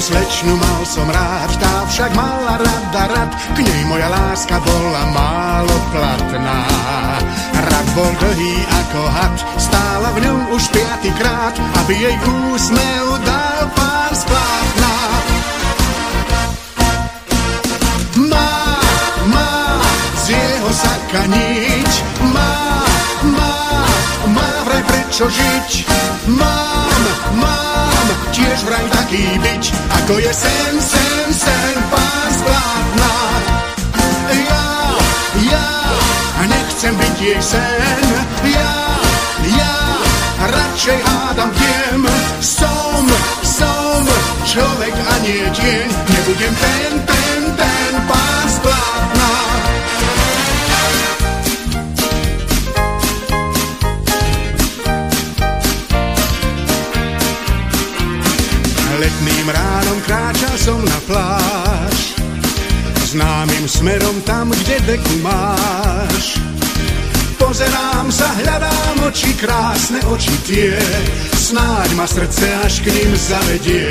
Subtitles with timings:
[0.00, 5.76] slečnu mal som rád, tá však mala rada rad, k nej moja láska bola málo
[5.92, 6.64] platná.
[7.52, 11.54] Rad bol dlhý ako had, stála v ňom už piatýkrát,
[11.84, 12.16] aby jej
[12.48, 14.94] úsmev dal pár splátna.
[18.24, 18.52] Má,
[19.28, 19.52] má
[20.16, 21.92] z jeho zakaniť,
[22.32, 22.56] má,
[23.36, 23.54] má,
[24.32, 25.70] má vraj prečo žiť,
[26.40, 27.02] mám,
[27.36, 27.89] mám,
[28.34, 29.64] tiež vraj taký byť,
[30.02, 33.12] ako je sen, sen, sen, pár splátna.
[34.30, 34.66] Ja,
[35.50, 35.68] ja,
[36.46, 38.04] nechcem byť jej sen,
[38.46, 38.74] ja,
[39.58, 39.76] ja,
[40.46, 42.00] radšej hádam tiem,
[42.40, 43.04] som,
[43.44, 44.02] som,
[44.46, 49.49] človek a nie tieň, nebudem ten, ten, ten, pár splátna.
[60.30, 62.14] Ránom kráčal som na pláž,
[63.10, 66.38] známym smerom tam, kde deku máš.
[67.38, 70.78] Pozerám sa, hľadám oči, krásne oči tie,
[71.34, 73.90] snáď ma srdce až k ním zavedie.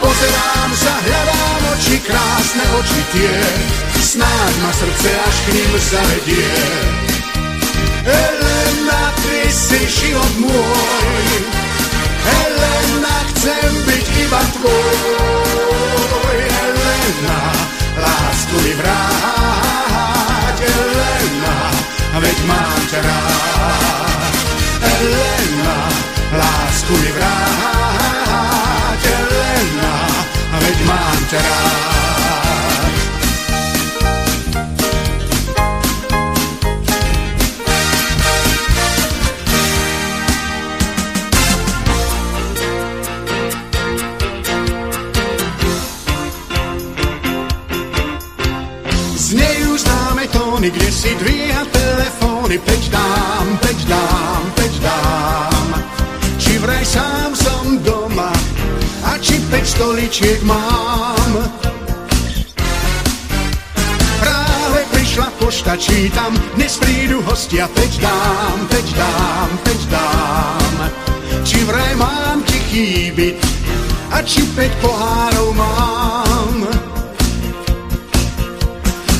[0.00, 3.36] Pozerám sa, hľadám oči, krásne oči tie,
[4.00, 6.54] snáď ma srdce až k ním zavedie.
[8.06, 11.65] Elena, ty si život môj,
[12.26, 16.38] Elena, chcem byť iba tvoj.
[16.66, 17.40] Elena,
[17.96, 21.56] lásku mi vráť, Elena,
[22.18, 24.32] veď mám ťa rád.
[24.82, 25.78] Elena,
[26.34, 27.35] lásku mi vráť,
[59.76, 61.32] stoličiek mám.
[64.20, 70.74] Práve prišla pošta, čítam, dnes prídu hostia, peď dám, peď dám, peď dám.
[71.44, 73.36] Či vraj mám tichý byt,
[74.16, 76.75] a či peť pohárov mám.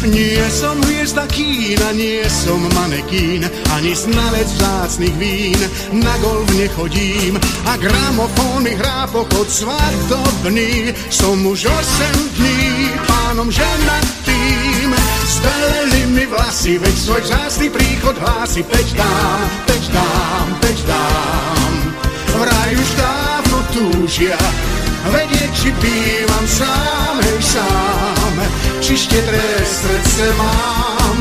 [0.07, 3.43] Nie som hviezda kína, nie som manekín,
[3.75, 5.59] ani znalec vzácnych vín.
[5.99, 7.35] Na golf nechodím
[7.67, 10.95] a gramofón mi hrá pochod svadobný.
[11.11, 14.95] Som už 8 dní pánom ženatým.
[15.27, 18.63] Zbeleli mi vlasy, veď svoj vzácný príchod hlási.
[18.63, 21.73] Peď dám, peď dám, peď dám.
[22.37, 24.39] Vraj už dávno túžia,
[25.13, 28.35] vedieť, či bývam sám, hej sám,
[28.83, 31.21] či štedré srdce mám.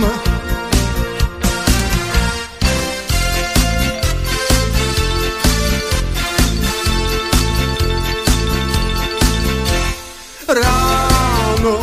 [10.45, 11.75] Ráno,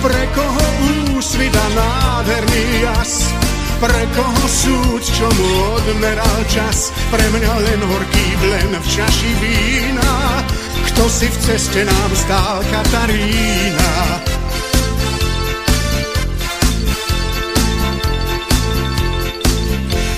[0.00, 0.64] pre koho
[1.18, 3.28] úsvita nádherný jas,
[3.82, 10.12] pre koho súd, čo mu odmeral čas, pre mňa len horký blen v čaši vína,
[10.96, 13.92] kto si v ceste nám stál Katarína.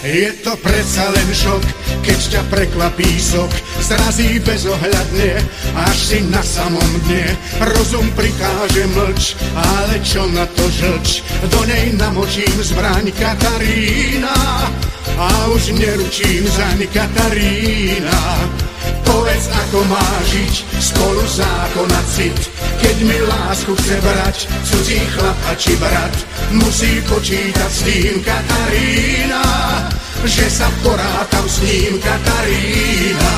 [0.06, 1.67] Je to predsa len šok,
[2.06, 3.50] keď ťa prekvapí sok,
[3.83, 5.43] zrazí bezohľadne,
[5.83, 7.27] až si na samom dne.
[7.75, 14.38] Rozum prikáže mlč, ale čo na to žlč, do nej namočím zbraň Katarína.
[15.19, 18.15] A už neručím zaň Katarína.
[19.09, 22.39] Povedz, ako má žiť spolu zákona cit,
[22.85, 24.37] keď mi lásku chce brať,
[24.69, 26.15] cudzí chlap a či brat,
[26.53, 29.44] musí počítať s tým Katarína,
[30.29, 33.37] že sa porátam s ním Katarína.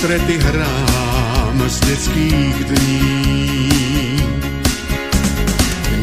[0.00, 3.04] Ústrety hrám z detských dní.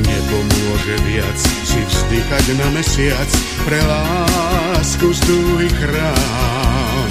[0.06, 3.26] Nepomôže viac si vzdýchať na mesiac
[3.66, 7.10] pre lásku z dúhy chrám.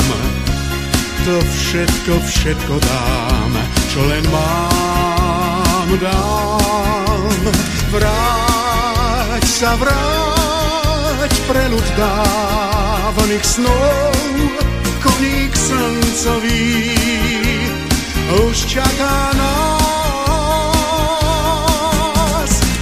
[1.27, 3.53] to všetko, všetko dám,
[3.91, 7.35] čo len mám, dám.
[7.91, 14.66] Vráť sa, vráť pre ľud dávnych snov,
[15.17, 16.93] koník slncový
[18.45, 20.61] už čaká nás.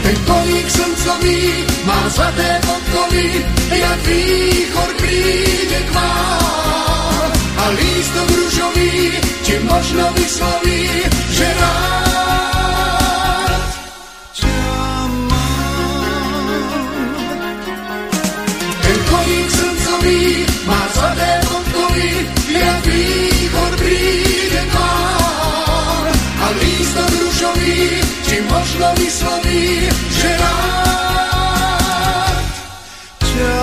[0.03, 7.31] Ten koník slncový má zlaté podkovy, jak výchor príde k vám.
[7.57, 9.13] A lístok ružový
[9.47, 10.54] ti možno vysloví,
[28.75, 30.83] možno vysloví, že rád
[33.23, 33.55] ťa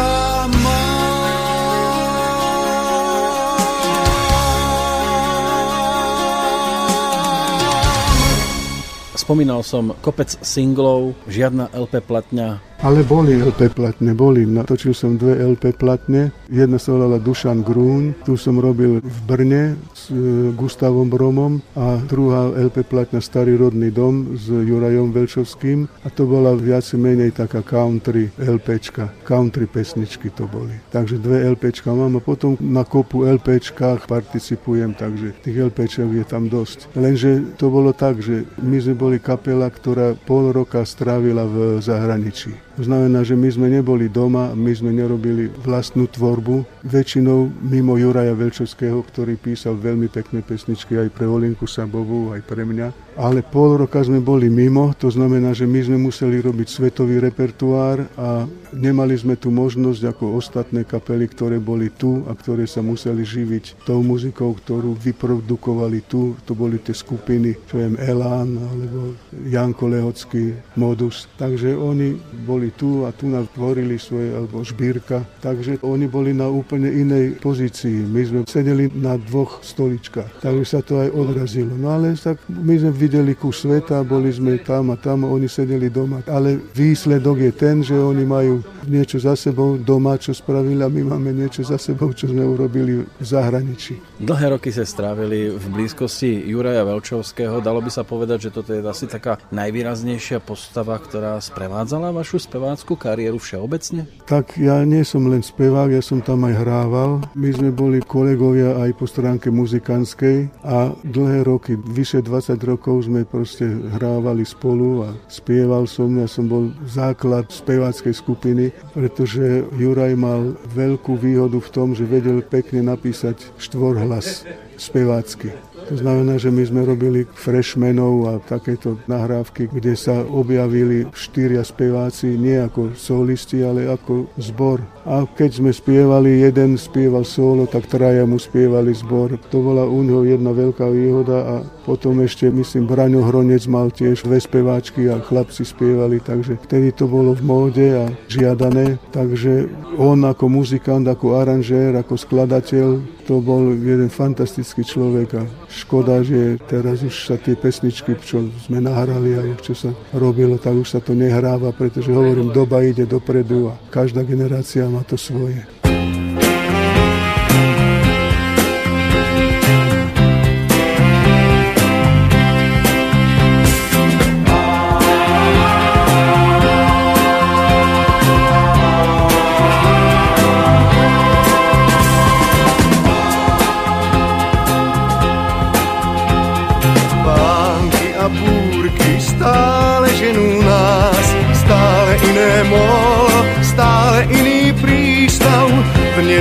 [9.12, 14.42] Spomínal som kopec singlov, žiadna LP platňa, ale boli LP platne, boli.
[14.42, 16.34] Natočil som dve LP platne.
[16.50, 22.02] Jedna sa volala Dušan Grún, tu som robil v Brne s e, Gustavom Bromom a
[22.02, 27.62] druhá LP platňa Starý rodný dom s Jurajom Velčovským a to bola viac menej taká
[27.62, 30.74] country LPčka, country pesničky to boli.
[30.90, 36.50] Takže dve LPčka mám a potom na kopu LPčkách participujem, takže tých LPček je tam
[36.50, 36.98] dosť.
[36.98, 42.72] Lenže to bolo tak, že my sme boli kapela, ktorá pol roka strávila v zahraničí.
[42.80, 46.64] To znamená, že my sme neboli doma, my sme nerobili vlastnú tvorbu.
[46.88, 52.64] Väčšinou mimo Juraja Velčovského, ktorý písal veľmi pekné pesničky aj pre Olinku Sabovú, aj pre
[52.64, 57.20] mňa ale pol roka sme boli mimo, to znamená, že my sme museli robiť svetový
[57.20, 62.80] repertoár a nemali sme tu možnosť ako ostatné kapely, ktoré boli tu a ktoré sa
[62.80, 66.40] museli živiť tou muzikou, ktorú vyprodukovali tu.
[66.48, 71.28] To boli tie skupiny, čo viem, Elán alebo Janko Lehocký, Modus.
[71.36, 72.16] Takže oni
[72.48, 75.44] boli tu a tu tvorili svoje, alebo Žbírka.
[75.44, 78.08] Takže oni boli na úplne inej pozícii.
[78.08, 81.74] My sme sedeli na dvoch stoličkách, takže sa to aj odrazilo.
[81.74, 85.90] No ale tak my sme videli kus sveta, boli sme tam a tam, oni sedeli
[85.90, 86.22] doma.
[86.30, 91.18] Ale výsledok je ten, že oni majú niečo za sebou doma, čo spravili a my
[91.18, 94.22] máme niečo za sebou, čo sme urobili v zahraničí.
[94.22, 97.58] Dlhé roky sa strávili v blízkosti Juraja Velčovského.
[97.58, 102.94] Dalo by sa povedať, že toto je asi taká najvýraznejšia postava, ktorá sprevádzala vašu spevácku
[102.94, 104.06] kariéru všeobecne?
[104.30, 107.26] Tak ja nie som len spevák, ja som tam aj hrával.
[107.34, 113.08] My sme boli kolegovia aj po stránke muzikánskej a dlhé roky, vyše 20 rokov rokov
[113.08, 113.64] sme proste
[113.96, 116.12] hrávali spolu a spieval som.
[116.20, 122.44] Ja som bol základ speváckej skupiny, pretože Juraj mal veľkú výhodu v tom, že vedel
[122.44, 124.44] pekne napísať štvorhlas
[124.76, 125.54] spevácky.
[125.92, 132.40] To znamená, že my sme robili freshmenov a takéto nahrávky, kde sa objavili štyria speváci,
[132.40, 134.80] nie ako solisti, ale ako zbor.
[135.04, 139.36] A keď sme spievali, jeden spieval solo, tak traja mu spievali zbor.
[139.52, 144.24] To bola u neho jedna veľká výhoda a potom ešte, myslím, Braňo Hronec mal tiež
[144.24, 148.96] dve speváčky a chlapci spievali, takže vtedy to bolo v móde a žiadané.
[149.12, 149.68] Takže
[150.00, 152.88] on ako muzikant, ako aranžér, ako skladateľ,
[153.26, 155.44] to bol jeden fantastický človek a
[155.82, 160.78] škoda, že teraz už sa tie pesničky, čo sme nahrali a čo sa robilo, tak
[160.78, 165.66] už sa to nehráva, pretože hovorím, doba ide dopredu a každá generácia má to svoje.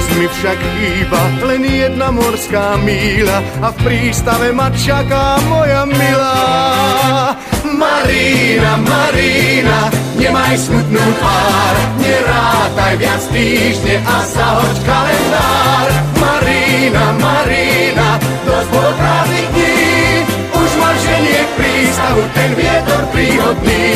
[0.01, 6.41] Dnes mi však chýba len jedna morská míľa a v prístave ma čaká moja milá.
[7.69, 15.89] Marína, Marína, nemaj smutnú tvár, nerátaj viac týždne a zahoď kalendár.
[16.17, 18.09] Marína, Marína,
[18.49, 19.70] dosť bolo prázdnych dní,
[21.29, 23.89] k prístavu ten vietor príhodný.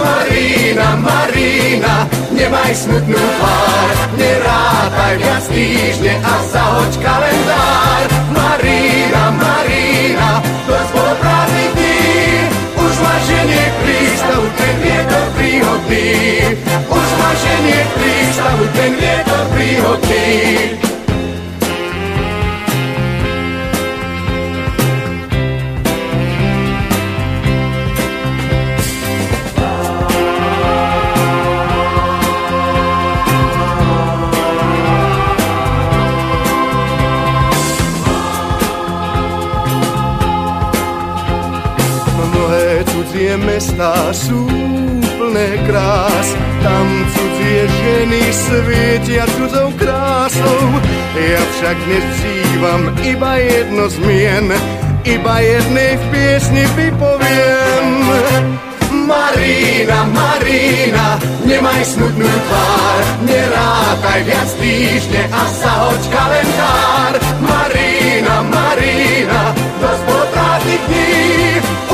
[0.00, 1.96] Marína, Marína,
[2.32, 8.04] nemaj smutnú tvár, nerátaj viac týždne a zahoď kalendár.
[8.32, 10.30] Marína, Marína,
[10.64, 12.00] to je spoluprávny dní,
[12.80, 16.08] už ma ženie k prístavu ten vietor príhodný.
[16.90, 20.28] Už ma ženie k prístavu ten vietor príhodný.
[43.80, 44.44] Mestá sú
[45.16, 46.28] plné krás,
[46.60, 50.64] tam cudzie ženy svietia cudzou krásou.
[51.16, 54.52] Ja však dnes vzývam iba jedno zmien,
[55.08, 57.88] iba jednej v piesni vypoviem.
[59.08, 61.16] Marina, Marina,
[61.48, 67.12] nemaj smutnú tvár, nerátaj viac týždne a sa hoď kalendár.
[67.40, 69.42] Marina, Marina,
[69.80, 71.39] dosť potrátiť dní,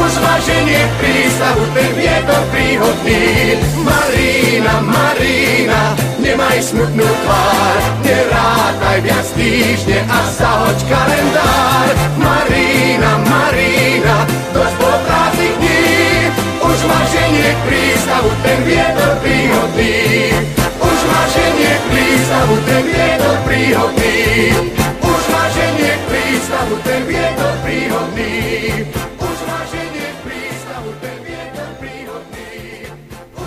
[0.06, 3.58] už váženie prístavu, ten vietor príhodný.
[3.82, 5.82] Marina, Marina,
[6.22, 11.88] nemaj smutnú tvár, nerátaj viac týždne a sa hoď kalendár.
[12.22, 14.16] Marina, Marina,
[14.54, 15.90] dosť potrátiť dní,
[16.62, 19.98] už váženie prístavu, ten vietor príhodný.
[20.76, 24.85] Už váženie prístavu, ten vietor príhodný.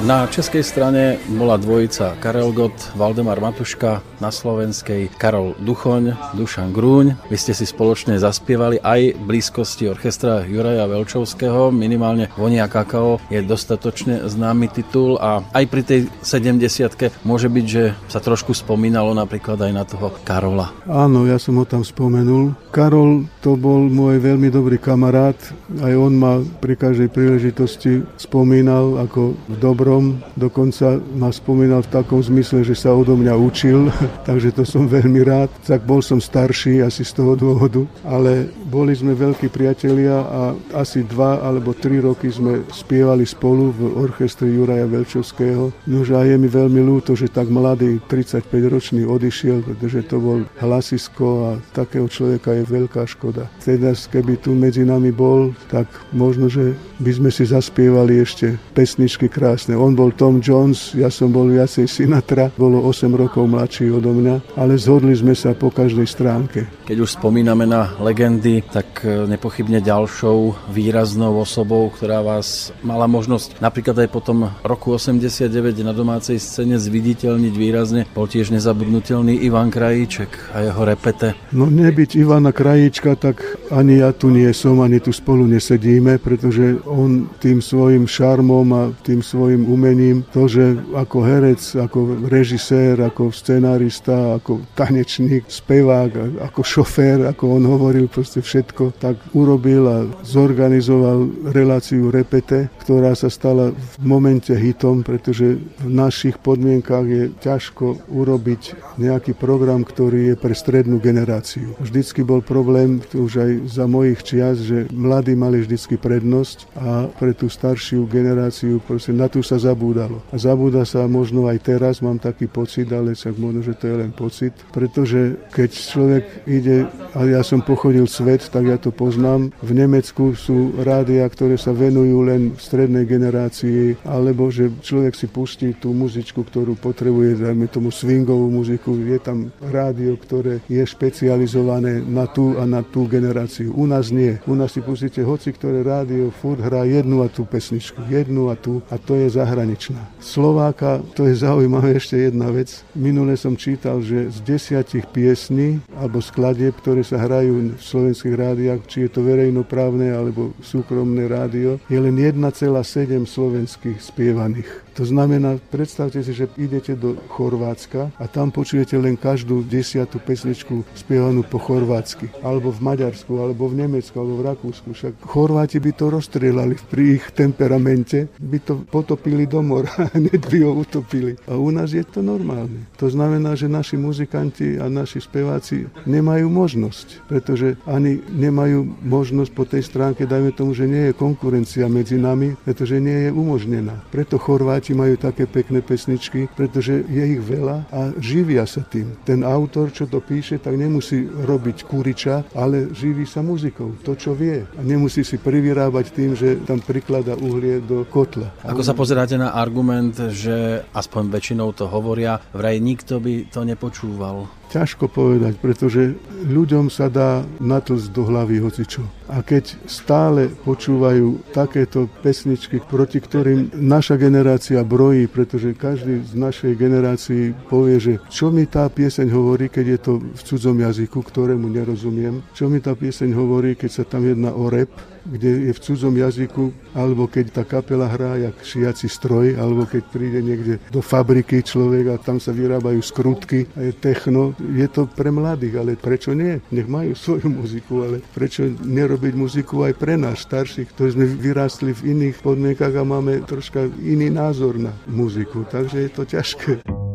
[0.10, 7.30] Na českej strane bola dvojica Karel Gott, Valdemar Matuška, na slovenskej Karol Duchoň, Dušan Grúň.
[7.30, 14.25] Vy ste si spoločne zaspievali aj blízkosti orchestra Juraja Velčovského, minimálne Vonia Kakao je dostatočne
[14.25, 19.72] známy titul a aj pri tej 70 môže byť, že sa trošku spomínalo napríklad aj
[19.78, 20.74] na toho Karola.
[20.89, 22.58] Áno, ja som ho tam spomenul.
[22.74, 25.38] Karol to bol môj veľmi dobrý kamarát,
[25.79, 32.19] aj on ma pri každej príležitosti spomínal ako v dobrom dokonca ma spomínal v takom
[32.19, 33.88] zmysle, že sa odo mňa učil,
[34.27, 35.50] takže to som veľmi rád.
[35.63, 40.41] Tak bol som starší asi z toho dôvodu, ale boli sme veľkí priatelia a
[40.75, 45.72] asi dva alebo tri roky sme spievali spolu v orchestri Juraja Velčovského.
[45.88, 51.27] Nože a je mi veľmi ľúto, že tak mladý 35-ročný odišiel, pretože to bol hlasisko
[51.46, 53.28] a takého človeka je veľká škoda.
[53.63, 59.27] Teda keby tu medzi nami bol, tak možno, že by sme si zaspievali ešte pesničky
[59.31, 64.12] krásne on bol Tom Jones, ja som bol viacej Sinatra, bolo 8 rokov mladší odo
[64.12, 66.67] mňa, ale zhodli sme sa po každej stránke.
[66.88, 73.59] Keď už spomíname na legendy, tak e, nepochybne ďalšou výraznou osobou, ktorá vás mala možnosť
[73.63, 75.51] napríklad aj potom roku 89
[75.83, 81.36] na domácej scéne zviditeľniť výrazne, bol tiež nezabudnutelný Ivan Krajíček a jeho repete.
[81.53, 86.80] No nebyť Ivana Krajíčka, tak ani ja tu nie som, ani tu spolu nesedíme, pretože
[86.88, 90.24] on tým svojim šarmom a tým svojim umením.
[90.32, 97.64] To, že ako herec, ako režisér, ako scenárista, ako tanečník, spevák, ako šofér, ako on
[97.68, 105.04] hovoril proste všetko, tak urobil a zorganizoval reláciu Repete, ktorá sa stala v momente hitom,
[105.04, 111.76] pretože v našich podmienkách je ťažko urobiť nejaký program, ktorý je pre strednú generáciu.
[111.84, 117.32] Vždycky bol problém, už aj za mojich čias, že mladí mali vždycky prednosť a pre
[117.34, 120.20] tú staršiu generáciu proste na tú sa zabúdalo.
[120.34, 123.96] A zabúda sa možno aj teraz, mám taký pocit, ale však možno, že to je
[123.96, 129.54] len pocit, pretože keď človek ide, a ja som pochodil svet, tak ja to poznám,
[129.62, 135.78] v Nemecku sú rádia, ktoré sa venujú len strednej generácii, alebo že človek si pustí
[135.78, 142.25] tú muzičku, ktorú potrebuje, dajme tomu swingovú muziku, je tam rádio, ktoré je špecializované na
[142.25, 143.75] tú a na tú generáciu.
[143.75, 144.39] U nás nie.
[144.48, 148.56] U nás si pustíte hoci ktoré rádio, furt hrá jednu a tú pesničku, jednu a
[148.56, 149.98] tú a to je za zahraničná.
[150.22, 152.86] Slováka, to je zaujímavé ešte jedna vec.
[152.94, 158.79] Minule som čítal, že z desiatich piesní alebo skladieb, ktoré sa hrajú v slovenských rádiách,
[158.86, 164.88] či je to verejnoprávne alebo súkromné rádio, je len 1,7 slovenských spievaných.
[164.98, 170.84] To znamená, predstavte si, že idete do Chorvátska a tam počujete len každú desiatú pesničku
[170.98, 172.29] spievanú po chorvátsky.
[172.43, 174.88] Alebo v Maďarsku, alebo v Nemecku, alebo v Rakúsku.
[174.91, 180.58] Však Chorváti by to rozstrelali pri ich temperamente, by to potopili do mora, hneď by
[180.65, 181.38] ho utopili.
[181.48, 182.89] A u nás je to normálne.
[182.98, 189.63] To znamená, že naši muzikanti a naši speváci nemajú možnosť, pretože ani nemajú možnosť po
[189.63, 194.03] tej stránke, dajme tomu, že nie je konkurencia medzi nami, pretože nie je umožnená.
[194.12, 199.12] Preto Chorváti Slováci majú také pekné pesničky, pretože je ich veľa a živia sa tým.
[199.27, 204.31] Ten autor, čo to píše, tak nemusí robiť kuriča, ale živí sa muzikou, to, čo
[204.31, 204.63] vie.
[204.63, 208.55] A nemusí si privyrábať tým, že tam priklada uhlie do kotla.
[208.63, 214.48] Ako sa pozeráte na argument, že aspoň väčšinou to hovoria, vraj nikto by to nepočúval?
[214.70, 216.14] Ťažko povedať, pretože
[216.46, 219.02] ľuďom sa dá natlsť do hlavy hocičo.
[219.26, 226.74] A keď stále počúvajú takéto pesničky, proti ktorým naša generácia brojí, pretože každý z našej
[226.78, 231.66] generácii povie, že čo mi tá pieseň hovorí, keď je to v cudzom jazyku, ktorému
[231.66, 234.90] nerozumiem, čo mi tá pieseň hovorí, keď sa tam jedná o rep,
[235.26, 240.04] kde je v cudzom jazyku, alebo keď tá kapela hrá jak šiaci stroj, alebo keď
[240.08, 244.56] príde niekde do fabriky človek a tam sa vyrábajú skrutky a je techno.
[244.60, 246.62] Je to pre mladých, ale prečo nie?
[246.72, 251.92] Nech majú svoju muziku, ale prečo nerobiť muziku aj pre nás starších, ktorí sme vyrástli
[251.92, 255.66] v iných podmienkach a máme troška iný názor na muziku.
[255.66, 257.09] Takže je to ťažké.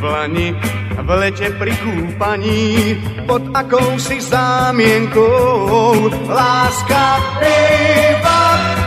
[0.00, 0.56] Lani,
[1.04, 2.96] v lete pri kúpaní,
[3.28, 6.08] pod akousi zámienkou.
[6.28, 8.42] Láska býva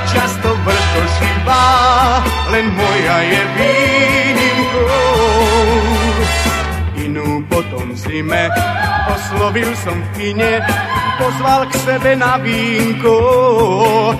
[0.10, 1.68] často vrtošivá,
[2.50, 4.90] len moja je výnimkou.
[7.06, 8.50] Inú potom zime
[9.14, 10.62] oslovil som v kine,
[11.22, 13.16] pozval k sebe na vínko.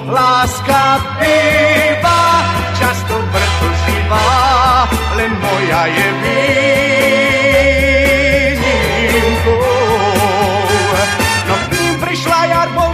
[0.06, 2.22] Láska býva
[2.78, 3.16] často
[4.08, 6.48] vrtošivá, len moja je výnimkou.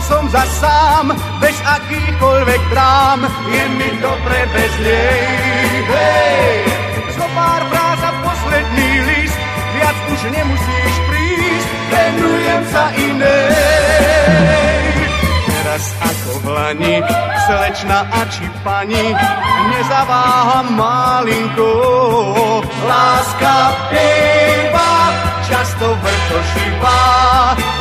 [0.03, 5.79] som za sám, bez akýchkoľvek drám, je mi dobre bez nej.
[5.87, 6.67] Hej,
[7.15, 9.39] zo pár frás a posledný list,
[9.79, 14.92] viac už nemusíš prísť, venujem sa inej.
[15.73, 16.95] Teraz ako v lani,
[17.49, 19.09] slečna a či pani,
[19.73, 21.73] nezaváham malinko.
[22.85, 24.93] Láska býva,
[25.49, 27.01] často vrtošivá,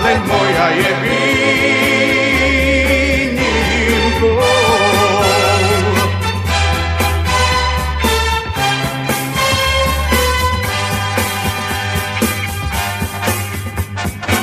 [0.08, 0.92] len moja je
[4.24, 4.51] býva.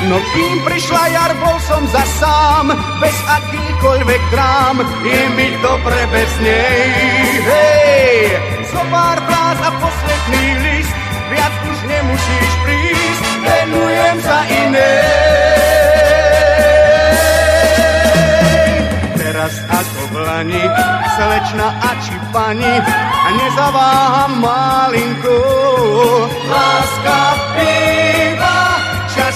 [0.10, 6.32] No kým prišla jar, bol som za sám, bez akýkoľvek drám, je mi dobre bez
[6.42, 6.90] nej.
[7.46, 8.34] Hej,
[8.74, 10.94] zo pár frás a posledný list,
[11.30, 15.06] viac už nemusíš prísť, venujem sa inej.
[19.14, 20.66] Teraz ako v lani,
[21.22, 22.76] slečna a či pani,
[23.14, 25.38] a nezaváham malinko,
[26.50, 27.22] láska
[27.54, 28.69] býva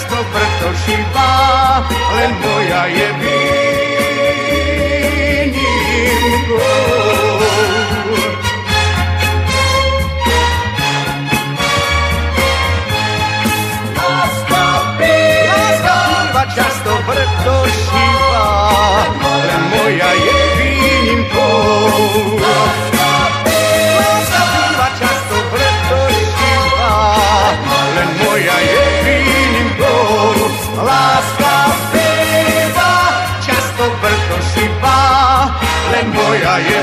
[0.04, 1.30] často preto šípa,
[2.16, 3.64] len moja je výnimkou.
[16.54, 18.46] Často preto šípa,
[19.26, 22.38] len moja je výnimkou.
[22.38, 23.10] Láska
[23.42, 26.94] býva často preto šípa,
[27.98, 29.03] len moja je
[30.74, 31.56] Láska
[31.94, 32.94] býva,
[33.46, 35.00] často brzo šípa,
[35.94, 36.82] len moja je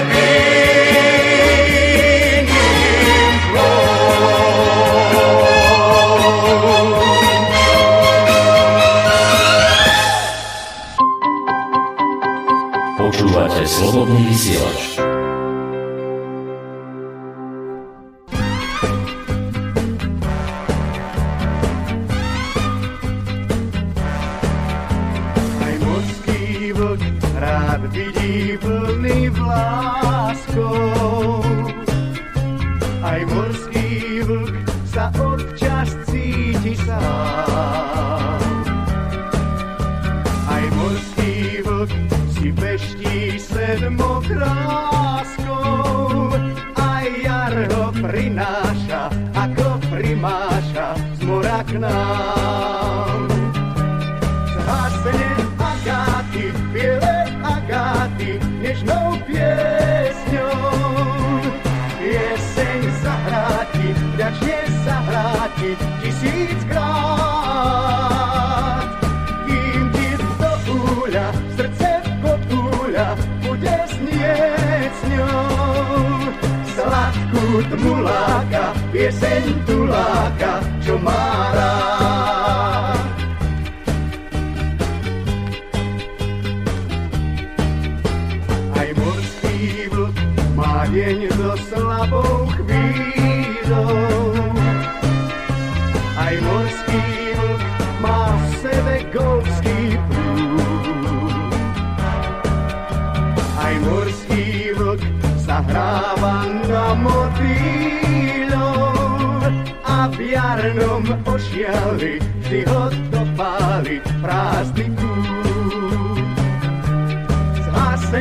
[13.00, 14.99] Počúvate slobodný vysielač.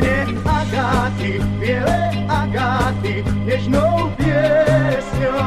[0.00, 5.44] Zhasne agáty, biele agáty, nežnou piesňou.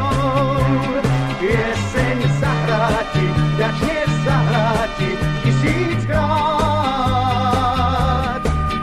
[1.42, 3.26] Pieseň zahráti,
[3.58, 5.10] ďačne zahráti,
[5.42, 6.14] tisíckrát.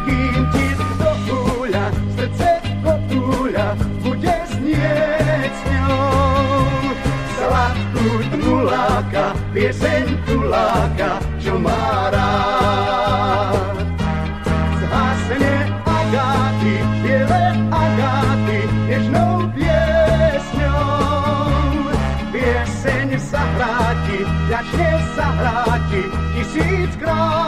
[0.02, 1.86] Kým ti do úľa,
[2.18, 2.50] srdce
[2.82, 6.82] kotúľa, bude znieť s ňou.
[7.38, 12.09] Sladkú tmuláka, pieseň tuláka, čo má
[26.60, 27.40] tisíckrát.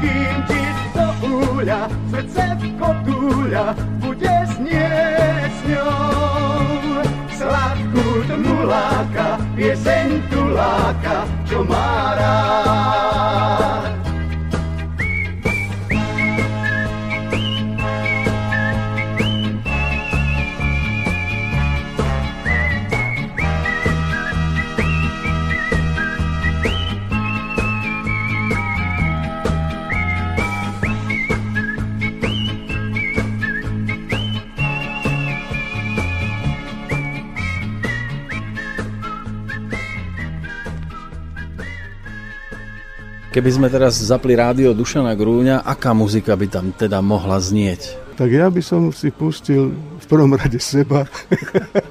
[0.00, 0.62] Kým ti
[0.94, 7.02] do úľa, srdce v kotúľa, bude znieť s ňou.
[7.34, 13.97] Sladkú tmuláka, pieseň tuláka, čo má rád.
[43.38, 47.94] Keby sme teraz zapli rádio Dušana Grúňa, aká muzika by tam teda mohla znieť?
[48.18, 51.06] Tak ja by som si pustil v prvom rade seba.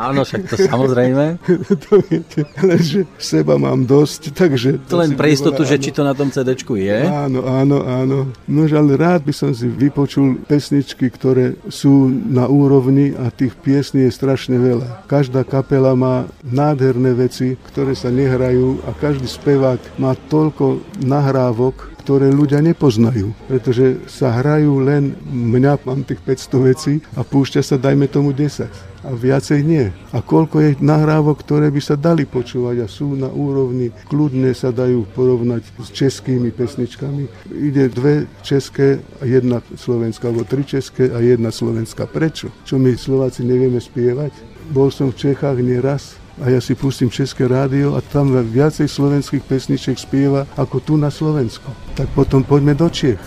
[0.00, 1.36] Áno, však to samozrejme.
[1.84, 4.80] to viete, lenže seba mám dosť, takže...
[4.88, 6.98] To len si pre istotu, že či to na tom cd je.
[7.04, 8.18] Áno, áno, áno.
[8.48, 14.08] No ale rád by som si vypočul pesničky, ktoré sú na úrovni a tých piesní
[14.08, 15.04] je strašne veľa.
[15.04, 22.32] Každá kapela má nádherné veci, ktoré sa nehrajú a každý spevák má toľko nahrávok, ktoré
[22.32, 28.08] ľudia nepoznajú, pretože sa hrajú len, mňa mám tých 500 vecí a púšťa sa dajme
[28.08, 29.88] tomu 10 a viacej nie.
[30.12, 34.68] A koľko je nahrávok, ktoré by sa dali počúvať a sú na úrovni, kľudne sa
[34.72, 37.48] dajú porovnať s českými pesničkami.
[37.48, 42.04] Ide dve české a jedna slovenská, alebo tri české a jedna slovenská.
[42.12, 42.52] Prečo?
[42.68, 44.36] Čo my Slováci nevieme spievať?
[44.70, 49.44] Bol som v Čechách nieraz a ja si pustím České rádio a tam viacej slovenských
[49.44, 51.68] pesničiek spieva ako tu na Slovensku.
[51.92, 53.20] Tak potom poďme do Čech.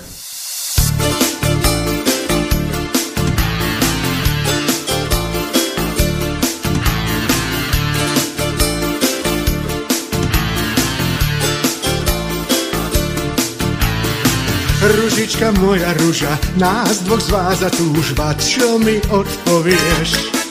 [14.84, 20.43] Ružička moja ruža, nás dvoch zváza túžba, čo mi odpovieš?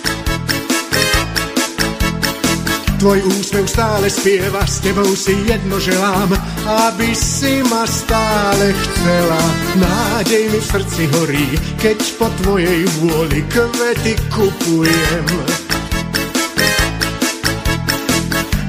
[3.03, 6.38] Tvoj úsmev stále spieva, s tebou si jedno želám,
[6.87, 9.43] aby si ma stále chcela.
[9.75, 11.51] Nádej mi v srdci horí,
[11.83, 15.27] keď po tvojej vôli kvety kupujem.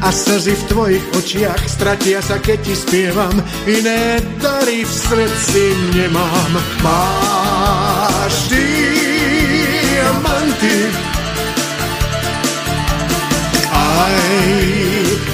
[0.02, 3.38] A slzy v tvojich očiach stratia sa, keď ti spievam.
[3.70, 6.58] Iné dary v srdci nemám.
[6.82, 9.94] Máš diamanty
[13.94, 14.18] aj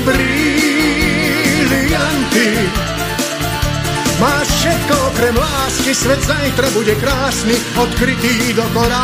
[0.03, 0.67] brilianty.
[4.19, 8.99] Máš všetko okrem lásky, svet zajtra bude krásny, odkrytý do Korán.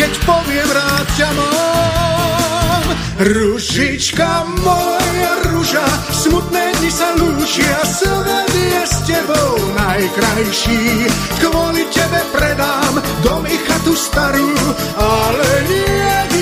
[0.00, 2.84] Keď poviem rád ťa mám,
[3.16, 11.08] Ružička moja ruža, smutné dni sa lúčia, svet je s tebou najkrajší.
[11.40, 14.52] Kvôli tebe predám dom i chatu starú,
[15.00, 16.35] ale nie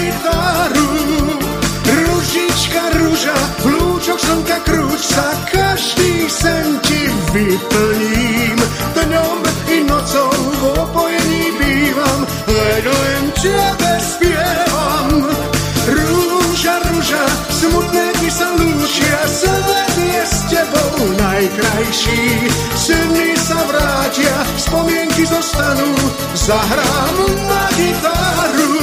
[4.64, 8.59] krúč sa, každý sen ti vyplním.
[8.94, 9.38] Dňom
[9.70, 15.09] i nocou v opojení bývam, veď len tebe spievam.
[15.85, 17.24] Rúža, rúža,
[17.61, 22.24] smutné dni sa lúčia, svet je s tebou najkrajší.
[22.72, 25.92] Sny sa vrátia, spomienky zostanú,
[26.33, 28.74] zahrám na gitaru.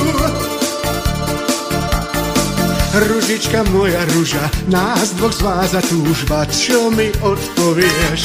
[2.91, 8.21] Ružička moja ruža, nás dvoch zváza túžba, čo mi odpovieš?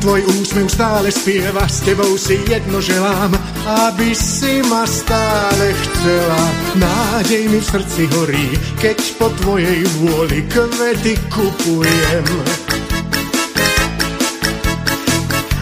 [0.00, 3.36] Tvoj úsmev stále spieva, s tebou si jedno želám,
[3.68, 6.42] aby si ma stále chcela.
[6.80, 8.48] Nádej mi v srdci horí,
[8.80, 12.24] keď po tvojej vôli kvety kupujem.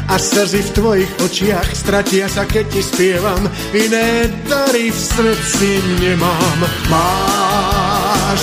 [0.08, 3.42] A slzy v tvojich očiach stratia sa, keď ti spievam.
[3.74, 6.58] Iné dary v srdci nemám.
[6.86, 8.42] Máš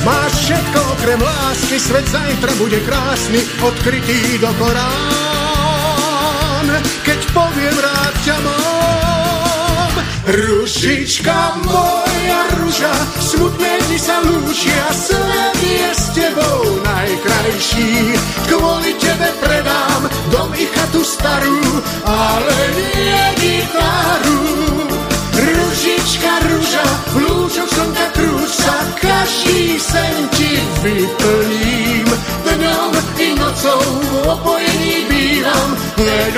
[0.00, 4.80] Máš všetko okrem lásky, svet zajtra bude krásny, odkrytý do Korán.
[7.04, 8.59] Keď poviem rád ťa mám,
[10.30, 18.14] Ružička moja ruža, smutné dni sa lúčia, svet je s tebou najkrajší.
[18.46, 24.42] Kvôli tebe predám dom i chatu starú, ale nie gitaru.
[25.34, 32.06] Ružička ruža, v lúčoch slnka krúž sa, každý sen ti vyplním.
[32.46, 36.34] Dňom i nocou v opojení bývam, len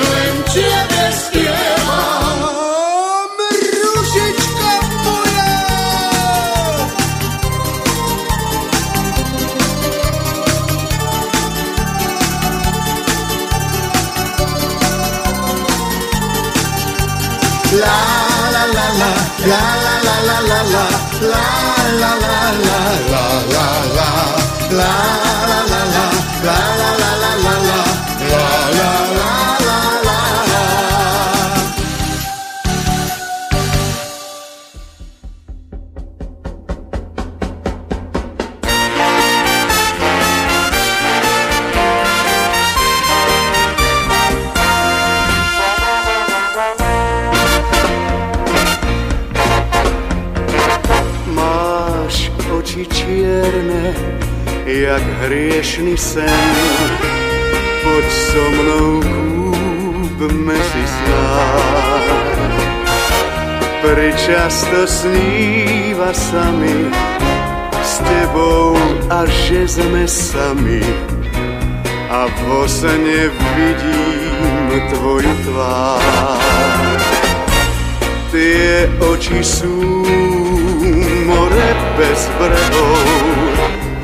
[79.32, 80.04] oči sú
[81.24, 83.00] more bez brehov,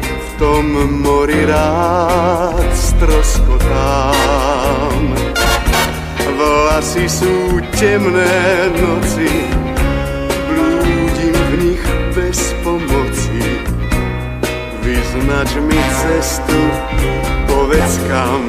[0.00, 0.64] v tom
[1.04, 4.08] mori rád stroskotám.
[6.32, 9.28] Vlasy sú temné noci,
[10.48, 11.84] blúdim v nich
[12.16, 13.68] bez pomoci.
[14.80, 16.72] Vyznač mi cestu,
[17.44, 18.48] povedz kam.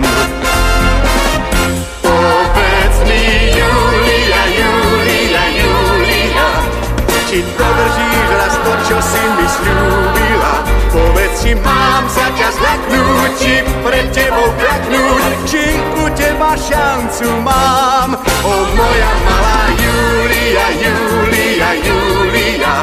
[7.30, 10.65] Či dodržíš raz to, čo si mi slúbila.
[10.89, 18.18] Povedz, či mám sa ťa zľaknúť, či pred tebou kľaknúť, či u teba šancu mám.
[18.42, 22.76] O moja malá Julia, Julia, Julia,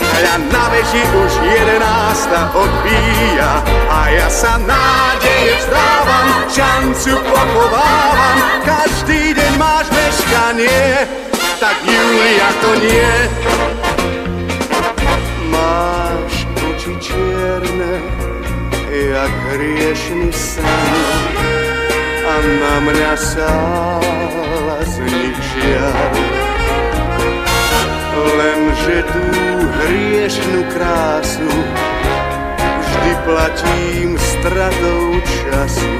[0.00, 3.60] Hľa na veži už jedenásta odbíja
[3.92, 8.36] a ja sa nádeje vzdávam, šancu pochovávam.
[8.64, 11.08] Každý deň máš meškanie,
[11.60, 13.81] tak Julia to nie.
[19.22, 20.66] Jak hriešný sen
[22.26, 26.14] a na mňa sála z nich žiar.
[28.18, 29.24] Lenže tú
[29.78, 31.50] hriešnú krásu
[32.58, 35.94] vždy platím stratou času.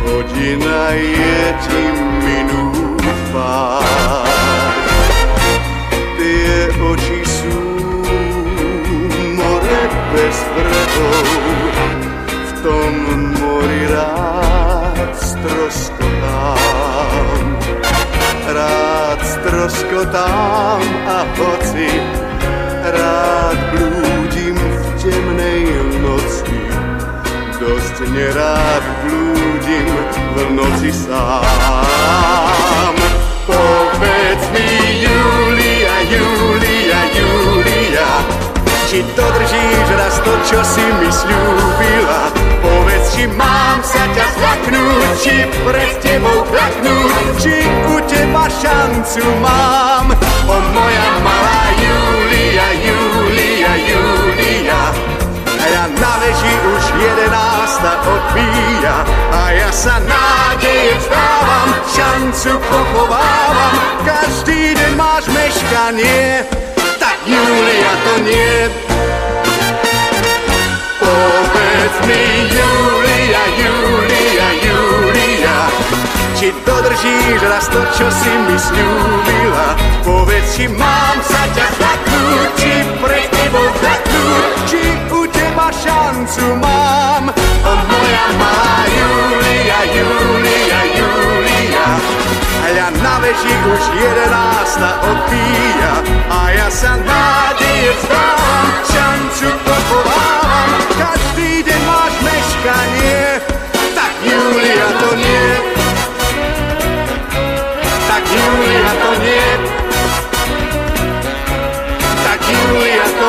[0.00, 1.82] Hodina je ti
[2.24, 3.84] minúva.
[6.16, 7.21] Tie oči
[10.12, 11.28] bez brehov,
[12.28, 12.92] v tom
[13.40, 16.92] mori rád stroskotám
[18.52, 21.88] rád stroskotám a hoci
[22.82, 25.64] rád blúdim v temnej
[26.02, 26.60] noci.
[27.62, 29.88] Dosť nerád blúdim
[30.34, 31.46] v noci sám.
[33.46, 34.68] Povedz mi,
[35.06, 38.10] Julia, Julia, Julia,
[38.92, 42.28] či dodržíš raz to, čo si mi slúbila.
[42.60, 47.56] Povedz, či mám sa ťa zlaknúť, či pred tebou klaknúť, či
[47.88, 50.12] u teba šancu mám.
[50.44, 54.82] O moja malá Julia, Julia, Julia,
[55.72, 63.74] ja na veži už jedenásta odbíja a ja sa nádeje vzdávam, šancu pochovávam.
[64.04, 66.44] Každý deň máš meškanie,
[67.62, 68.54] Julia to nie.
[70.98, 75.58] Povedz mi, Julia, Julia, Julia,
[76.34, 79.78] či dodržíš raz to, čo si mi slúbila.
[80.02, 84.82] Povedz, či mám sa ťa zlaknúť, či pre tebou zlaknúť, či
[85.14, 87.30] u teba šancu mám.
[87.62, 90.11] O moja malá Julia, Julia,
[93.22, 95.94] veži už jedenásta odbíja
[96.26, 103.22] a ja sa nádeje vzdávam, šancu pochovávam, každý deň máš meškanie,
[103.94, 105.48] tak Julia to nie.
[108.10, 109.48] Tak Julia to nie.
[112.26, 113.21] Tak Julia to nie.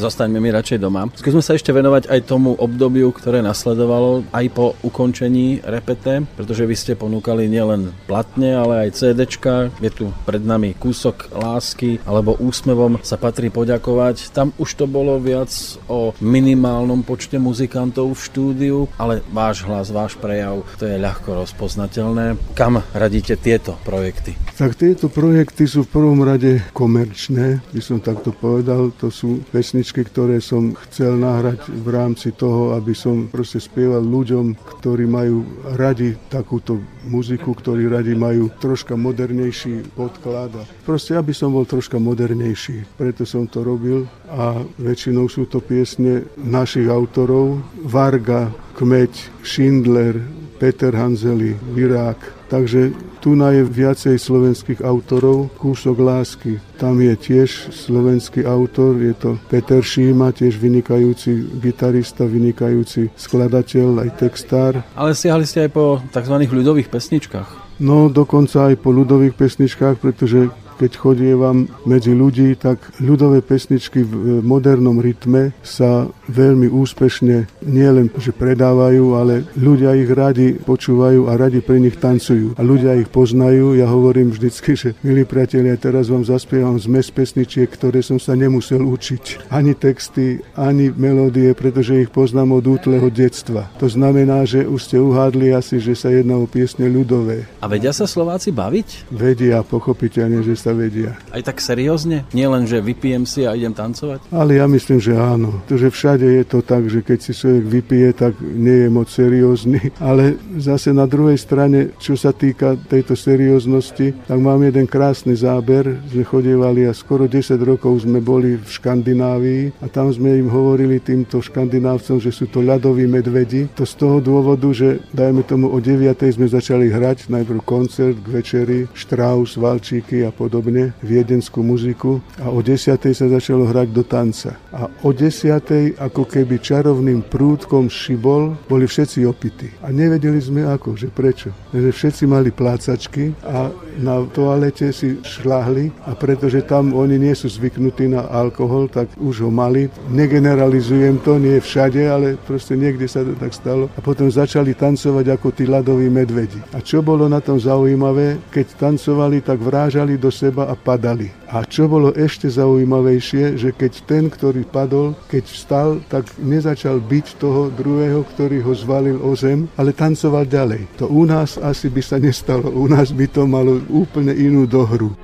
[0.00, 1.12] Zostaňme mi radšej doma.
[1.12, 6.72] Skúsme sa ešte venovať aj tomu obdobiu, ktoré nasledovalo aj po ukončení repete, pretože vy
[6.72, 9.68] ste ponúkali nielen platne, ale aj CDčka.
[9.84, 14.32] Je tu pred nami kúsok lásky alebo úsmevom sa patrí poďakovať.
[14.32, 15.52] Tam už to bolo viac
[15.84, 22.40] o minimálnom počte muzikantov v štúdiu, ale váš hlas, váš prejav, to je ľahko rozpoznateľné.
[22.56, 24.32] Kam radíte tieto projekty?
[24.56, 28.88] Tak tieto projekty sú v prvom rade komerčné, by som takto povedal.
[29.04, 33.98] To sú pesničky pesničky, ktoré som chcel nahrať v rámci toho, aby som proste spieval
[34.06, 35.42] ľuďom, ktorí majú
[35.74, 36.78] radi takúto
[37.10, 40.54] muziku, ktorí radi majú troška modernejší podklad.
[40.86, 42.86] Proste, aby som bol troška modernejší.
[42.94, 47.58] Preto som to robil a väčšinou sú to piesne našich autorov.
[47.82, 50.22] Varga, Kmeď, Schindler,
[50.62, 52.90] Peter Hanzeli, Virák, Takže
[53.20, 55.52] tu je viacej slovenských autorov.
[55.60, 63.12] Kúsok lásky, tam je tiež slovenský autor, je to Peter Šíma, tiež vynikajúci gitarista, vynikajúci
[63.14, 64.80] skladateľ, aj textár.
[64.96, 66.36] Ale siahli ste aj po tzv.
[66.48, 67.80] ľudových pesničkách.
[67.80, 70.48] No, dokonca aj po ľudových pesničkách, pretože
[70.80, 78.32] keď chodievam medzi ľudí, tak ľudové pesničky v modernom rytme sa veľmi úspešne nielen, že
[78.32, 82.56] predávajú, ale ľudia ich radi počúvajú a radi pre nich tancujú.
[82.56, 83.76] A ľudia ich poznajú.
[83.76, 88.80] Ja hovorím vždycky, že milí priatelia, teraz vám zaspievam zmes pesničiek, ktoré som sa nemusel
[88.80, 89.52] učiť.
[89.52, 93.68] Ani texty, ani melódie, pretože ich poznám od útleho detstva.
[93.82, 97.44] To znamená, že už ste uhádli asi, že sa jedná o piesne ľudové.
[97.60, 99.12] A vedia sa Slováci baviť?
[99.12, 101.18] Vedia, pochopiteľne, že sa sa vedia.
[101.34, 102.22] Aj tak seriózne?
[102.30, 104.30] Nie len, že vypijem si a idem tancovať?
[104.30, 105.58] Ale ja myslím, že áno.
[105.66, 109.90] Pretože všade je to tak, že keď si človek vypije, tak nie je moc seriózny.
[109.98, 115.98] Ale zase na druhej strane, čo sa týka tejto serióznosti, tak mám jeden krásny záber.
[116.06, 121.02] Sme chodievali a skoro 10 rokov sme boli v Škandinávii a tam sme im hovorili
[121.02, 123.66] týmto škandinávcom, že sú to ľadoví medvedi.
[123.74, 126.14] To z toho dôvodu, že dajme tomu o 9.
[126.30, 132.52] sme začali hrať najprv koncert k večeri, Strauss, Valčíky a podobne podobne, viedenskú muziku a
[132.52, 133.00] o 10.
[133.16, 134.60] sa začalo hrať do tanca.
[134.76, 135.96] A o 10.
[135.96, 139.72] ako keby čarovným prúdkom šibol, boli všetci opití.
[139.80, 141.48] A nevedeli sme ako, že prečo.
[141.72, 143.72] Že všetci mali plácačky a
[144.04, 149.48] na toalete si šľahli a pretože tam oni nie sú zvyknutí na alkohol, tak už
[149.48, 149.88] ho mali.
[150.12, 153.88] Negeneralizujem to, nie všade, ale proste niekde sa to tak stalo.
[153.96, 156.60] A potom začali tancovať ako tí ľadoví medvedi.
[156.76, 161.30] A čo bolo na tom zaujímavé, keď tancovali, tak vrážali do seba seba a padali.
[161.46, 167.38] A čo bolo ešte zaujímavejšie, že keď ten, ktorý padol, keď vstal, tak nezačal byť
[167.38, 170.90] toho druhého, ktorý ho zvalil o zem, ale tancoval ďalej.
[170.98, 172.66] To u nás asi by sa nestalo.
[172.66, 175.14] U nás by to malo úplne inú dohru.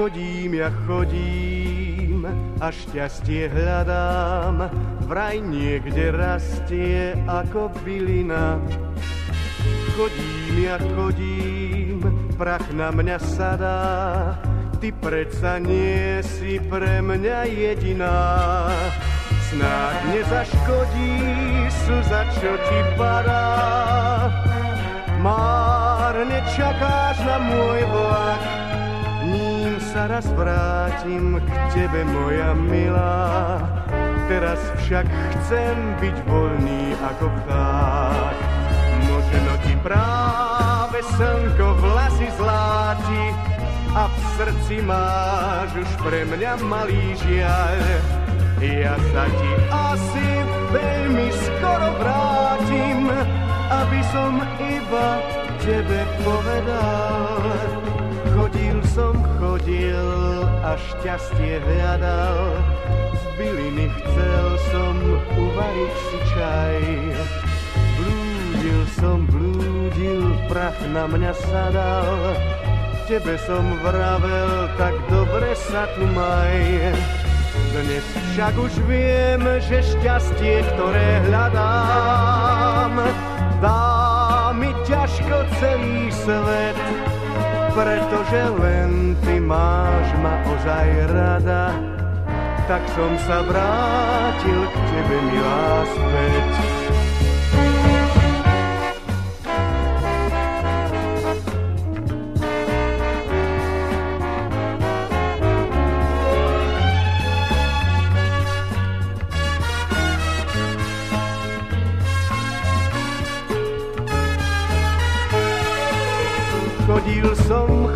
[0.00, 1.39] Chodím, ja chodím
[2.60, 4.68] a šťastie hľadám
[5.08, 8.60] vraj niekde rastie ako bylina.
[9.96, 12.04] Chodím, ja chodím,
[12.36, 13.80] prach na mňa sadá,
[14.76, 18.20] ty predsa nie si pre mňa jediná.
[19.50, 21.16] Snáď nezaškodí
[21.68, 23.48] slza, čo ti padá.
[25.18, 28.40] Márne čakáš na môj vlak,
[30.00, 33.60] sa raz vrátim k tebe, moja milá.
[34.32, 38.36] Teraz však chcem byť voľný ako vták.
[39.04, 43.24] Možno ti práve slnko vlasy zláti
[43.92, 47.76] a v srdci máš už pre mňa malý žiaľ.
[48.56, 50.28] Ja sa ti asi
[50.72, 53.04] veľmi skoro vrátim,
[53.68, 54.32] aby som
[54.64, 55.20] iba
[55.60, 57.44] tebe povedal.
[58.32, 59.20] Chodil som,
[59.60, 62.56] chodil a šťastie hľadal,
[63.36, 64.96] byliny chcel som
[65.36, 66.80] uvariť si čaj.
[68.00, 72.08] Blúdil som, blúdil, prach na mňa sadal,
[73.04, 76.56] tebe som vravel, tak dobre sa tu maj.
[77.76, 82.96] Dnes však už viem, že šťastie, ktoré hľadám,
[83.60, 86.78] dá mi ťažko celý svet,
[87.74, 91.74] pretože len ty máš ma ozaj rada.
[92.66, 96.79] Tak som sa vrátil k tebe, milá, späť.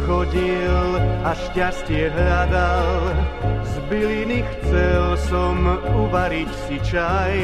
[0.06, 2.88] Chodil a šťastie hľadal.
[3.64, 5.56] Z byliny chcel som
[6.06, 7.36] uvariť si čaj.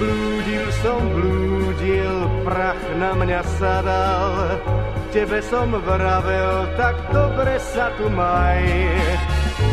[0.00, 4.56] Blúdil som, blúdil, prach na mňa sadal.
[5.10, 8.62] Tebe som vravel, tak dobre sa tu maj.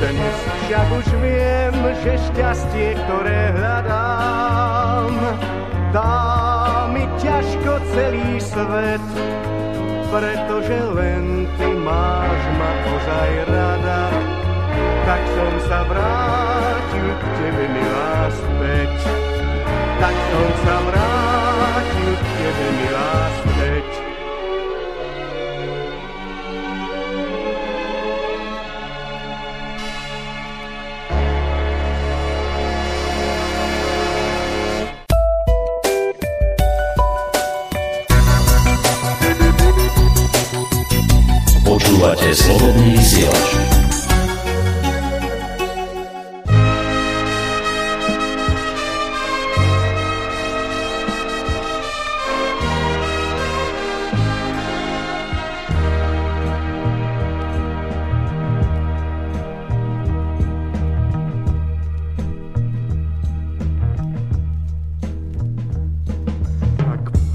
[0.02, 5.14] Dnes však už viem, že šťastie, ktoré hľadám,
[5.96, 6.20] dá
[6.92, 9.06] mi ťažko celý svet
[10.08, 14.04] pretože len ty máš ma ozaj rada.
[15.04, 18.96] Tak som sa vrátil k tebe, milá, späť.
[20.00, 23.47] Tak som sa vrátil k tebe, milá, späť.
[42.08, 43.48] Počúvate slobodný vysielač.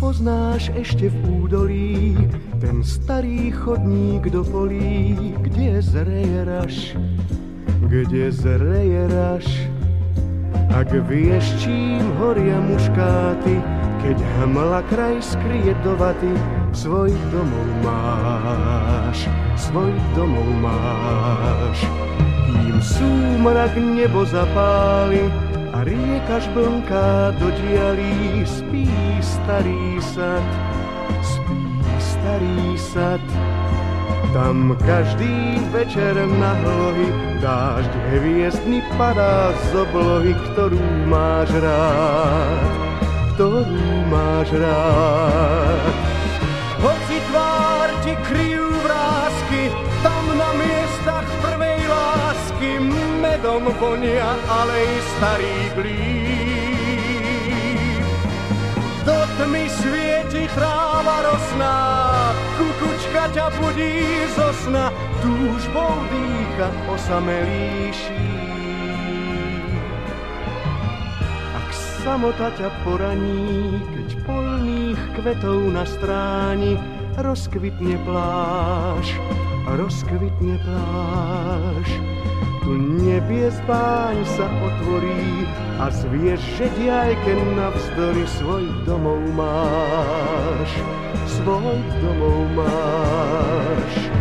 [0.01, 2.17] poznáš ešte v údolí
[2.83, 6.99] starý chodník do polí, kde zreje raš,
[7.87, 9.47] kde zreje raš.
[10.73, 13.61] Ak vieš, čím horia muškáty,
[14.03, 16.33] keď hmla kraj skrie do vaty,
[16.75, 21.79] svoj domov máš, svoj domov máš.
[22.51, 25.29] Kým súmrak nebo zapáli
[25.71, 28.89] a rieka žblnká do dialí, spí
[29.21, 30.72] starý sad,
[32.33, 33.21] starý sad.
[34.33, 37.13] Tam každý večer na hlohy
[37.45, 40.81] dážď hviezdny padá z oblohy, ktorú
[41.13, 42.73] máš rád,
[43.37, 45.93] ktorú máš rád.
[46.81, 49.69] Hoci tvár ti kryjú vrázky,
[50.01, 52.81] tam na miestach prvej lásky
[53.21, 54.89] medom vonia alej
[55.21, 56.41] starý glíb.
[59.05, 59.69] Do tmy
[60.43, 61.79] svieti tráva rosná,
[62.59, 64.91] kukučka ťa budí zo sna,
[65.23, 67.95] túžbou dýcha osamelý
[71.55, 71.69] Ak
[72.03, 76.75] samota ťa poraní, keď polných kvetov na stráni,
[77.19, 79.15] rozkvitne pláž,
[79.79, 82.22] rozkvitne pláž.
[82.63, 85.43] Tu nebies báň sa otvorí
[85.83, 90.71] a zvieš, že diajke navzdory svoj domov máš,
[91.27, 94.12] svoj domov máš.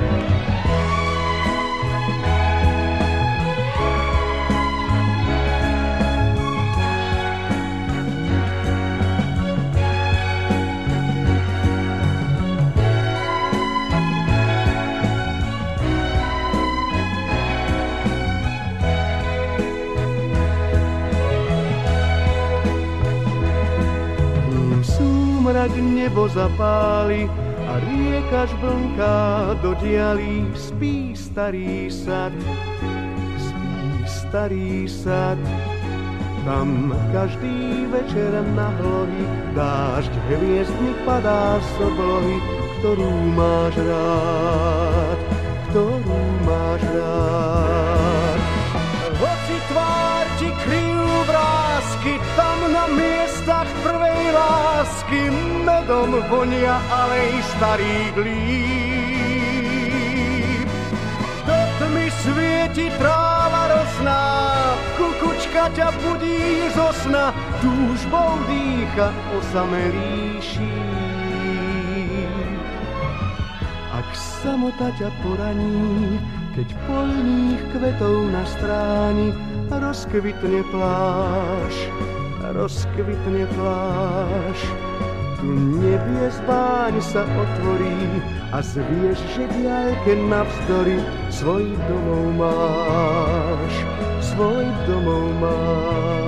[26.01, 27.29] Nebo zapáli
[27.69, 30.49] a rieka žblnká do dialí.
[30.57, 32.33] Spí starý sad,
[33.37, 33.77] spí
[34.09, 35.37] starý sad.
[36.41, 39.23] Tam každý večer na hlohy
[39.53, 42.37] dážď hviezdny padá z oblohy,
[42.81, 45.19] ktorú máš rád,
[45.69, 48.39] ktorú máš rád.
[49.21, 53.90] Hoci tvár ti kryjú vrázky, tam na miestach prvej
[54.31, 55.29] lásky
[55.67, 59.51] medom vonia alej starý glíb.
[61.45, 64.23] Do tmy svieti tráva rosná,
[64.97, 70.71] kukučka ťa budí zo sna, túžbou dýcha osamelý šíp.
[73.91, 76.17] Ak samota ťa poraní,
[76.57, 79.31] keď polných kvetov na stráni
[79.71, 81.75] rozkvitne pláž,
[82.61, 84.59] rozkvitne pláž.
[85.41, 85.49] Tu
[85.81, 88.21] nebie zbáň sa otvorí
[88.53, 91.01] a zvieš, že diaľke navzdory
[91.33, 93.73] svoj domov máš,
[94.21, 96.20] svoj domov máš.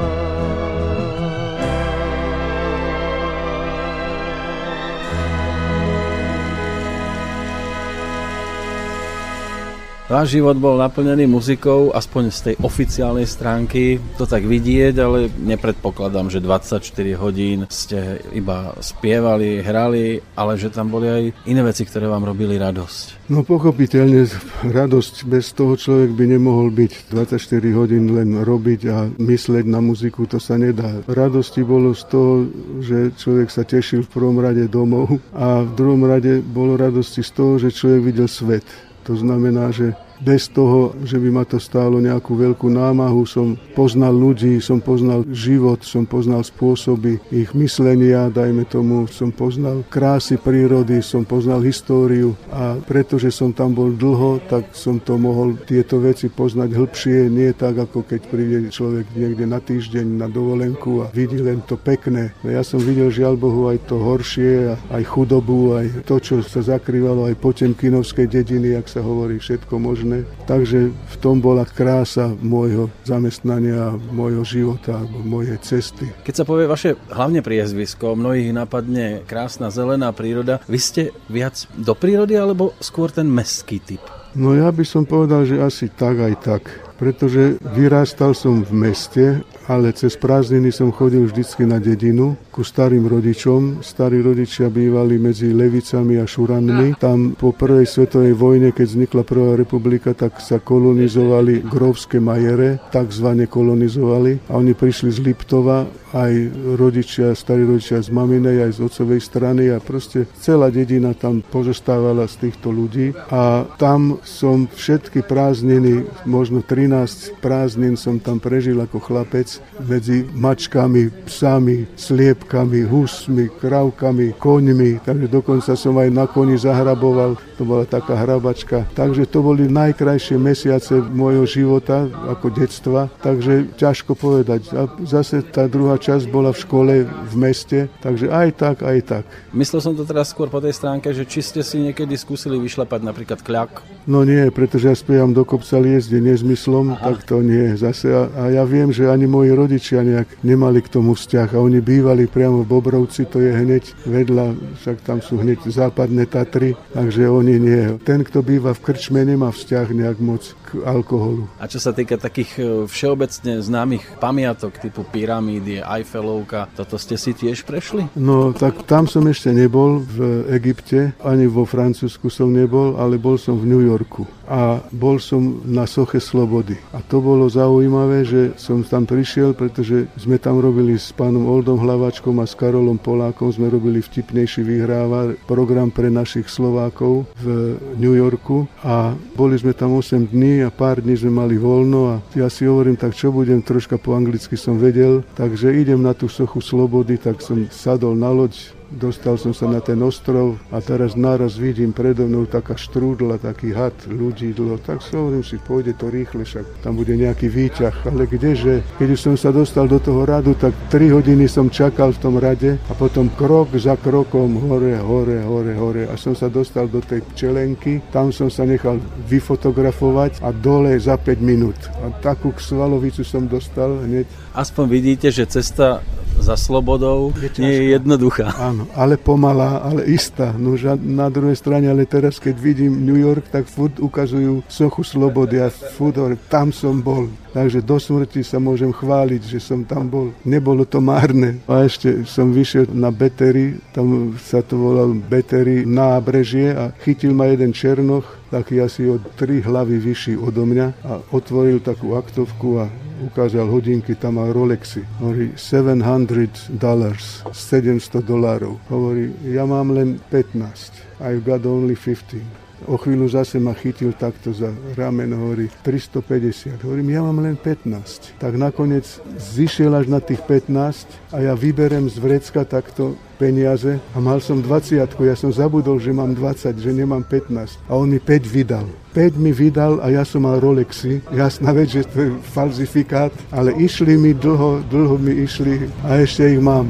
[10.14, 16.30] Váš život bol naplnený muzikou, aspoň z tej oficiálnej stránky, to tak vidieť, ale nepredpokladám,
[16.30, 16.86] že 24
[17.18, 22.62] hodín ste iba spievali, hrali, ale že tam boli aj iné veci, ktoré vám robili
[22.62, 23.26] radosť.
[23.34, 24.30] No pochopiteľne,
[24.70, 30.30] radosť bez toho človek by nemohol byť 24 hodín len robiť a mysleť na muziku,
[30.30, 30.94] to sa nedá.
[31.10, 32.46] Radosti bolo z toho,
[32.86, 37.34] že človek sa tešil v prvom rade domov a v druhom rade bolo radosti z
[37.34, 38.94] toho, že človek videl svet.
[39.04, 39.92] To znamená, že
[40.22, 43.26] bez toho, že by ma to stálo nejakú veľkú námahu.
[43.26, 49.82] Som poznal ľudí, som poznal život, som poznal spôsoby ich myslenia, dajme tomu, som poznal
[49.90, 55.56] krásy prírody, som poznal históriu a pretože som tam bol dlho, tak som to mohol
[55.66, 61.08] tieto veci poznať hĺbšie, nie tak, ako keď príde človek niekde na týždeň na dovolenku
[61.08, 62.36] a vidí len to pekné.
[62.44, 66.62] No ja som videl žiaľ Bohu aj to horšie, aj chudobu, aj to, čo sa
[66.62, 70.28] zakrývalo aj Potemkinovskej dediny, ak sa hovorí, všetko možné možné.
[70.44, 76.12] Takže v tom bola krása môjho zamestnania, môjho života, mojej cesty.
[76.28, 80.60] Keď sa povie vaše hlavne priezvisko, mnohých napadne krásna zelená príroda.
[80.68, 84.04] Vy ste viac do prírody alebo skôr ten mestský typ?
[84.36, 86.64] No ja by som povedal, že asi tak aj tak
[87.04, 93.06] pretože vyrástal som v meste, ale cez prázdniny som chodil vždycky na dedinu ku starým
[93.06, 93.86] rodičom.
[93.86, 96.98] Starí rodičia bývali medzi Levicami a Šuranmi.
[96.98, 103.46] Tam po prvej svetovej vojne, keď vznikla prvá republika, tak sa kolonizovali grovské majere, takzvané
[103.46, 104.50] kolonizovali.
[104.50, 106.34] A oni prišli z Liptova, aj
[106.78, 112.30] rodičia, starí rodičia z maminej, aj z otcovej strany a proste celá dedina tam pozostávala
[112.30, 113.18] z týchto ľudí.
[113.34, 119.53] A tam som všetky prázdniny, možno 13 13 prázdnin som tam prežil ako chlapec
[119.84, 127.64] medzi mačkami, psami, sliepkami, husmi, kravkami, koňmi, takže dokonca som aj na koni zahraboval, to
[127.66, 128.86] bola taká hrabačka.
[128.98, 134.70] Takže to boli najkrajšie mesiace môjho života ako detstva, takže ťažko povedať.
[134.74, 139.26] A zase tá druhá časť bola v škole, v meste, takže aj tak, aj tak.
[139.54, 143.00] Myslel som to teraz skôr po tej stránke, že či ste si niekedy skúsili vyšlapať
[143.06, 143.86] napríklad kľak?
[144.04, 147.14] No nie, pretože ja spievam do kopca liezde nezmyslom, Aha.
[147.14, 147.76] tak to nie.
[147.80, 151.60] Zase, a, a ja viem, že ani moji rodičia nejak nemali k tomu vzťah a
[151.60, 156.80] oni bývali priamo v Bobrovci, to je hneď vedľa, však tam sú hneď západné Tatry,
[156.96, 158.00] takže oni nie.
[158.08, 161.52] Ten, kto býva v krčme, nemá vzťah nejak moc k alkoholu.
[161.60, 167.36] A čo sa týka takých e, všeobecne známych pamiatok typu pyramídy, Eiffelovka, toto ste si
[167.36, 168.08] tiež prešli?
[168.16, 173.36] No, tak tam som ešte nebol v Egypte, ani vo Francúzsku som nebol, ale bol
[173.36, 176.76] som v New Yorku a bol som na soche Slobody.
[176.92, 181.80] A to bolo zaujímavé, že som tam prišiel, pretože sme tam robili s pánom Oldom
[181.80, 188.16] Hlavačkom a s Karolom Polákom, sme robili vtipnejší vyhráva program pre našich Slovákov v New
[188.16, 192.52] Yorku a boli sme tam 8 dní a pár dní sme mali voľno a ja
[192.52, 196.60] si hovorím, tak čo budem, troška po anglicky som vedel, takže idem na tú sochu
[196.60, 201.60] Slobody, tak som sadol na loď, dostal som sa na ten ostrov a teraz naraz
[201.60, 204.80] vidím predo mnou taká štrúdla, taký had ľudí dlho.
[204.80, 208.08] Tak si hovorím si, pôjde to rýchle, však tam bude nejaký výťah.
[208.08, 212.14] Ale kdeže, keď už som sa dostal do toho radu, tak 3 hodiny som čakal
[212.16, 216.48] v tom rade a potom krok za krokom hore, hore, hore, hore a som sa
[216.48, 218.00] dostal do tej pčelenky.
[218.14, 221.78] Tam som sa nechal vyfotografovať a dole za 5 minút.
[222.06, 224.30] A takú svalovicu som dostal hneď.
[224.54, 226.06] Aspoň vidíte, že cesta
[226.40, 228.54] za slobodou je je jednoduchá.
[228.58, 230.54] Áno, ale pomalá, ale istá.
[230.56, 235.60] No na druhej strane, ale teraz keď vidím New York, tak furt ukazujú sochu slobody
[235.60, 236.18] a furt
[236.48, 237.43] tam som bol.
[237.54, 240.34] Takže do smrti sa môžem chváliť, že som tam bol.
[240.42, 241.62] Nebolo to márne.
[241.70, 247.46] A ešte som vyšiel na Beteri, tam sa to volal Beteri nábrežie a chytil ma
[247.54, 252.90] jeden černoch, taký asi od tri hlavy vyšší odo mňa a otvoril takú aktovku a
[253.30, 255.06] ukázal hodinky, tam má Rolexy.
[255.22, 258.82] Hovorí 700 dollars, 700 dolárov.
[258.90, 261.22] Hovorí, ja mám len 15.
[261.22, 262.63] I've got only 15.
[262.88, 266.84] O chvíľu zase ma chytil takto za ramen, hovorí 350.
[266.84, 268.36] Hovorím, ja mám len 15.
[268.40, 269.08] Tak nakoniec
[269.40, 274.62] zišiel až na tých 15 a ja vyberem z vrecka takto peniaze a mal som
[274.62, 278.88] 20, ja som zabudol, že mám 20, že nemám 15 a on mi 5 vydal.
[279.14, 281.22] 5 mi vydal a ja som mal Rolexy.
[281.30, 286.50] Jasná vec, že to je falzifikát, ale išli mi dlho, dlho mi išli a ešte
[286.50, 286.90] ich mám.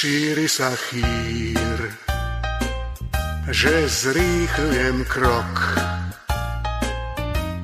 [0.00, 1.78] Šíri sa chýr,
[3.52, 5.76] že zrýchlujem krok.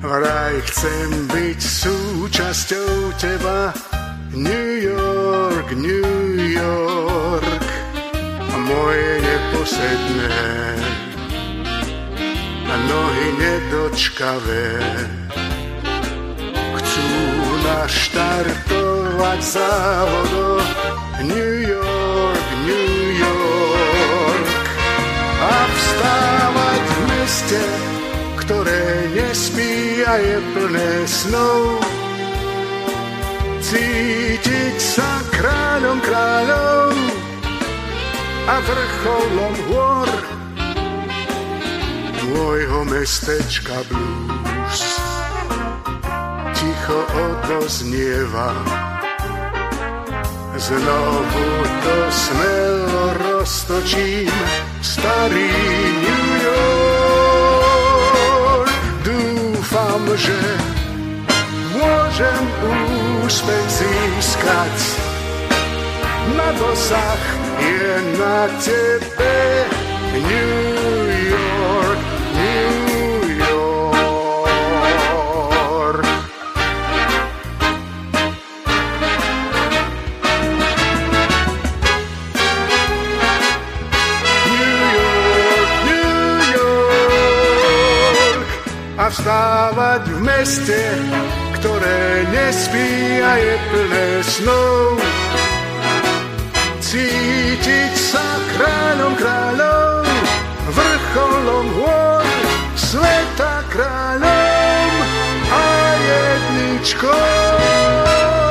[0.05, 3.73] Vraj chcem byť súčasťou teba,
[4.37, 7.65] New York, New York,
[8.53, 10.37] moje neposedné,
[12.85, 14.69] nohy nedočkavé,
[16.53, 17.09] chcú
[17.65, 20.61] naštartovať závodom
[21.25, 22.06] New York,
[25.75, 27.61] vstávať v meste,
[28.45, 31.81] ktoré nespí a je plné snov.
[33.59, 36.91] Cítiť sa kráľom kráľov
[38.47, 40.09] a vrcholom hôr
[42.31, 44.83] môjho mestečka blues
[46.55, 48.51] ticho odoznieva
[50.57, 51.45] Znovu
[51.85, 53.05] to smelo
[53.47, 54.27] roztočím
[54.83, 55.55] starý
[56.03, 58.67] New York.
[59.07, 60.35] Dúfam, že
[61.71, 62.43] môžem
[63.23, 64.75] úspech získať.
[66.35, 67.23] Na dosah
[67.63, 69.39] je na tebe
[70.11, 70.86] New
[89.17, 90.81] vstávať v meste,
[91.57, 95.01] ktoré nespí a je plné snov.
[96.77, 100.05] Cítiť sa kráľom kráľov,
[100.69, 102.25] vrcholom hôr,
[102.77, 104.89] sveta kráľom
[105.49, 105.65] a
[105.97, 108.46] jedničkou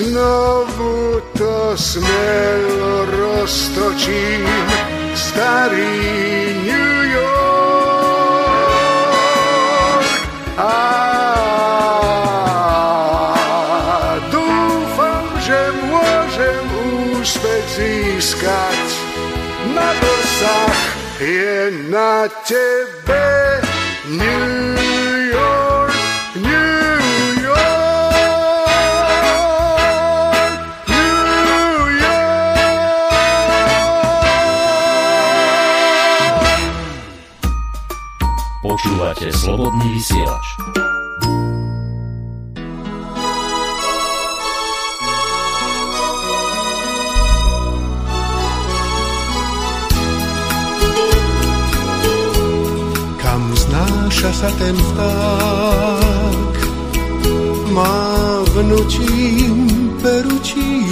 [0.00, 4.48] Znovu to smelo roztočím
[5.12, 6.00] starý
[6.64, 7.44] New York.
[10.56, 10.80] A
[14.32, 16.64] dúfam, že môžem
[17.20, 18.80] úspech získať
[19.76, 20.80] na dosah
[21.20, 23.28] je na tebe
[24.08, 24.79] New
[39.10, 40.46] Počúvate slobodný vysielač.
[53.18, 56.54] Kam znáša sa ten vták,
[57.74, 57.98] má
[58.54, 60.86] vnúčím peručí,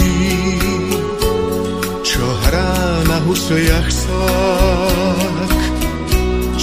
[2.02, 5.37] čo hrá na husliach svák,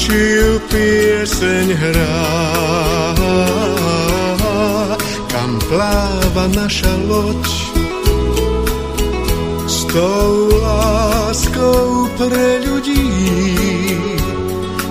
[0.06, 2.22] či ju pieseň hrá.
[5.34, 7.46] Kam pláva naša loď,
[9.66, 13.10] s tou láskou pre ľudí,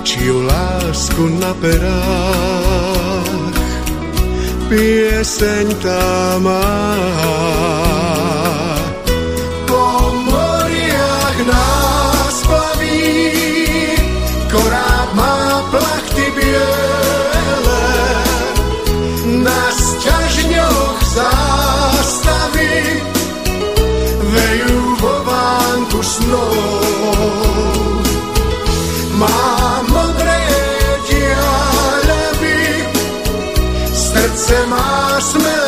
[0.03, 3.55] čiu lásku na perách,
[4.67, 6.11] pieseň tá
[6.43, 8.34] má.
[34.45, 35.65] Srdce má smelé.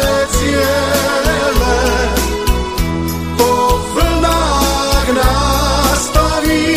[3.37, 3.53] Po
[3.97, 6.77] vlnách nás baví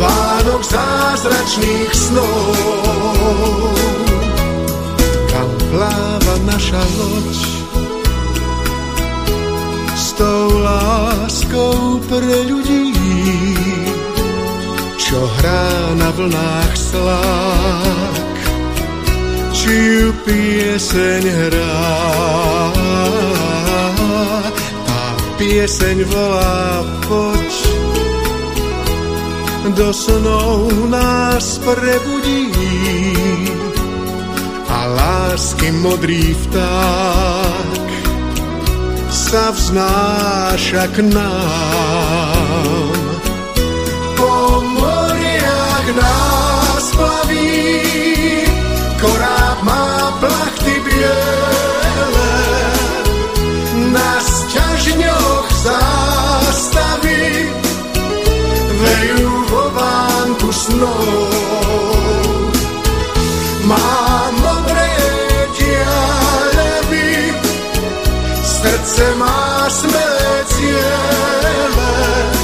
[0.00, 2.56] Vánok zázračných snov.
[5.28, 7.36] kam pláva naša loď.
[9.96, 12.96] S tou láskou pre ľudí,
[14.96, 15.68] čo hrá
[16.00, 17.95] na vlnách slák,
[19.66, 21.82] ju pieseň hrá.
[24.86, 25.02] Tá
[25.38, 27.52] pieseň volá poď,
[29.74, 32.54] do snov nás prebudí
[34.70, 37.86] a lásky modrý vták
[39.10, 42.05] sa vznáša k nám.
[60.76, 62.52] Vánku snov.
[63.66, 64.92] Má modré
[65.58, 67.32] diaľeby,
[68.44, 72.35] srdce má smelé ciele.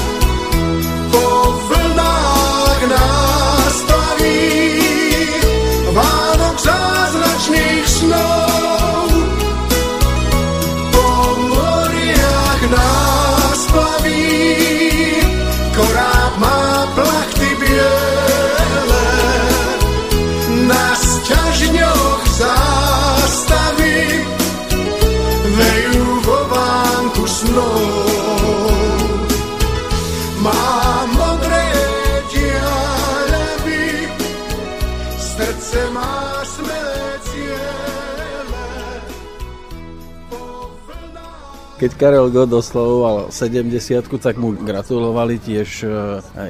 [41.83, 45.87] Keď Karel Gott oslavoval 70 tak mu gratulovali tiež e,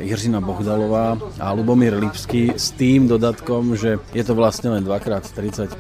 [0.06, 5.74] Jiřina Bohdalová a Lubomír Lipský s tým dodatkom, že je to vlastne len 2x35,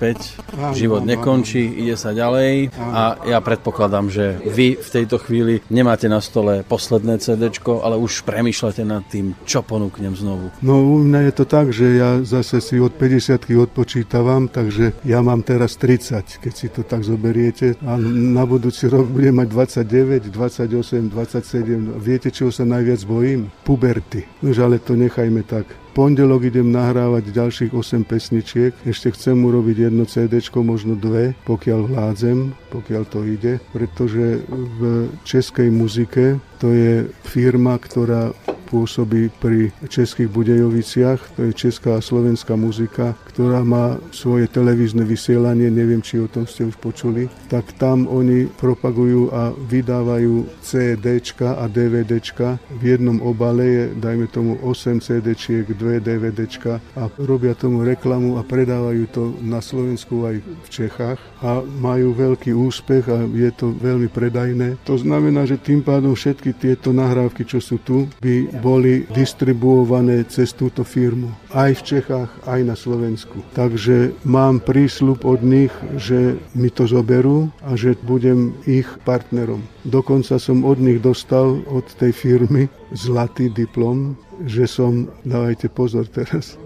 [0.73, 6.17] život nekončí, ide sa ďalej a ja predpokladám, že vy v tejto chvíli nemáte na
[6.17, 10.49] stole posledné CD, ale už premýšľate nad tým, čo ponúknem znovu.
[10.65, 15.21] No u mňa je to tak, že ja zase si od 50 odpočítavam, takže ja
[15.21, 17.77] mám teraz 30, keď si to tak zoberiete.
[17.85, 21.99] A na budúci rok budem mať 29, 28, 27.
[21.99, 23.51] Viete, čoho sa najviac bojím?
[23.63, 24.23] Puberty.
[24.41, 25.82] Nož ale to nechajme tak.
[25.93, 28.73] Pondelok idem nahrávať ďalších 8 pesničiek.
[28.81, 35.69] Ešte chcem urobiť jedno CD, možno dve, pokiaľ vládzem, pokiaľ to ide, pretože v českej
[35.69, 38.33] muzike to je firma, ktorá
[38.73, 45.69] pôsobí pri Českých Budejoviciach, to je česká a slovenská muzika, ktorá má svoje televízne vysielanie,
[45.69, 51.69] neviem, či o tom ste už počuli, tak tam oni propagujú a vydávajú CDčka a
[51.69, 52.57] DVDčka.
[52.81, 58.47] V jednom obale je, dajme tomu, 8 CDčiek, 2 DVDčka a robia tomu reklamu a
[58.47, 64.07] predávajú to na Slovensku aj v Čechách a majú veľký úspech a je to veľmi
[64.07, 64.79] predajné.
[64.87, 70.55] To znamená, že tým pádom všetky tieto nahrávky, čo sú tu, by boli distribuované cez
[70.55, 71.29] túto firmu.
[71.51, 73.43] Aj v Čechách, aj na Slovensku.
[73.57, 79.65] Takže mám prísľub od nich, že mi to zoberú a že budem ich partnerom.
[79.83, 86.57] Dokonca som od nich dostal, od tej firmy, zlatý diplom, že som, dávajte pozor teraz,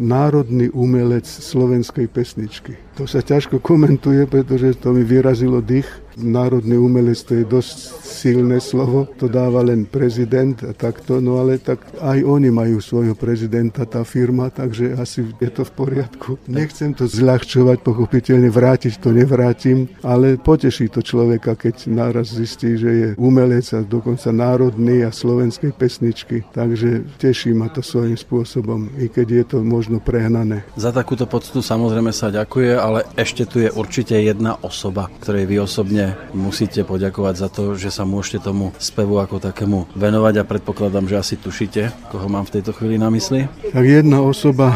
[0.00, 2.80] národný umelec slovenskej pesničky.
[2.98, 5.88] To sa ťažko komentuje, pretože to mi vyrazilo dých.
[6.20, 11.56] Národný umelec to je dosť silné slovo, to dáva len prezident a takto, no ale
[11.56, 16.36] tak aj oni majú svojho prezidenta, tá firma, takže asi je to v poriadku.
[16.44, 22.90] Nechcem to zľahčovať, pochopiteľne vrátiť to nevrátim, ale poteší to človeka, keď naraz zistí, že
[22.90, 29.08] je umelec a dokonca národný a slovenskej pesničky, takže teší ma to svojím spôsobom, i
[29.08, 30.66] keď je to možno prehnané.
[30.76, 35.56] Za takúto poctu samozrejme sa ďakuje, ale ešte tu je určite jedna osoba, ktorej vy
[35.60, 41.06] osobne musíte poďakovať za to, že sa môžete tomu spevu ako takému venovať a predpokladám,
[41.06, 43.44] že asi tušíte, koho mám v tejto chvíli na mysli.
[43.70, 44.72] Tak jedna osoba,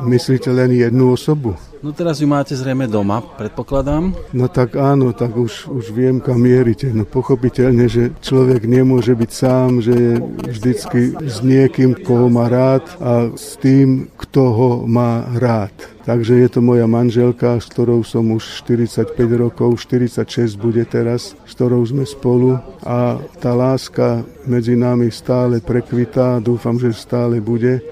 [0.00, 1.54] myslíte len jednu osobu?
[1.82, 4.14] No teraz ju máte zrejme doma, predpokladám.
[4.30, 6.86] No tak áno, tak už, už viem, kam mierite.
[6.94, 10.12] No pochopiteľne, že človek nemôže byť sám, že je
[10.46, 15.74] vždycky s niekým, koho má rád a s tým, kto ho má rád.
[16.06, 21.52] Takže je to moja manželka, s ktorou som už 45 rokov, 46 bude teraz, s
[21.54, 27.82] ktorou sme spolu a tá láska medzi nami stále prekvitá, dúfam, že stále bude.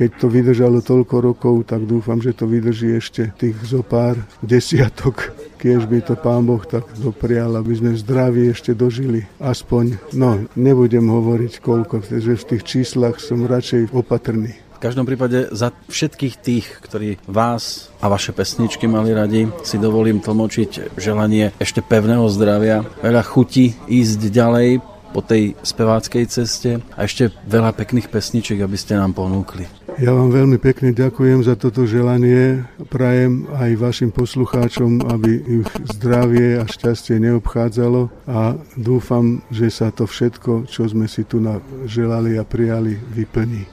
[0.00, 5.36] Keď to vydržalo toľko rokov, tak dúfam, že to vydrží ešte tých zo pár desiatok.
[5.60, 9.28] Keď by to pán Boh tak doprial, aby sme zdraví ešte dožili.
[9.36, 14.56] Aspoň, no, nebudem hovoriť koľko, pretože v tých číslach som radšej opatrný.
[14.80, 20.24] V každom prípade za všetkých tých, ktorí vás a vaše pesničky mali radi, si dovolím
[20.24, 24.80] tlmočiť želanie ešte pevného zdravia, veľa chuti ísť ďalej
[25.10, 29.66] po tej speváckej ceste a ešte veľa pekných pesničiek, aby ste nám ponúkli.
[29.98, 32.64] Ja vám veľmi pekne ďakujem za toto želanie.
[32.88, 40.06] Prajem aj vašim poslucháčom, aby ich zdravie a šťastie neobchádzalo a dúfam, že sa to
[40.08, 41.42] všetko, čo sme si tu
[41.84, 43.66] želali a prijali, vyplní.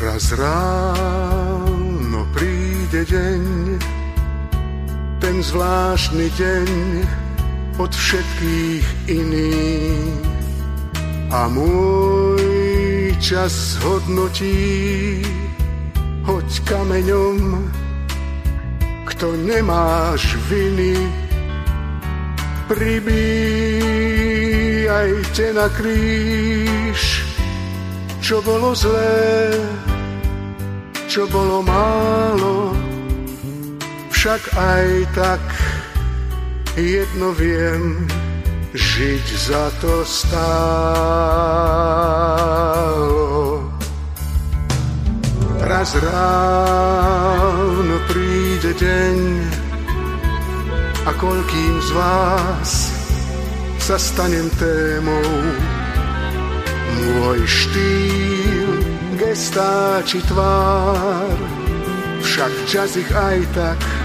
[0.00, 3.42] Raz ráno príde deň,
[5.20, 6.68] ten zvláštny deň
[7.76, 10.24] od všetkých iných.
[11.30, 15.22] A môj čas hodnotí,
[16.26, 17.70] hoď kameňom,
[19.06, 20.96] kto nemáš viny,
[22.66, 23.46] pribíjajte
[25.54, 27.22] na kríž,
[28.18, 29.54] čo bolo zlé,
[31.06, 32.74] čo bolo málo,
[34.20, 35.40] však aj tak
[36.76, 38.04] jedno viem,
[38.76, 40.44] žiť za to stálo.
[45.64, 49.16] Raz ráno príde deň
[51.08, 52.92] a koľkým z vás
[53.80, 55.32] sa stanem témou.
[57.00, 58.84] Môj štýl
[59.16, 61.40] gestá či tvár,
[62.20, 63.99] však čas ich aj tak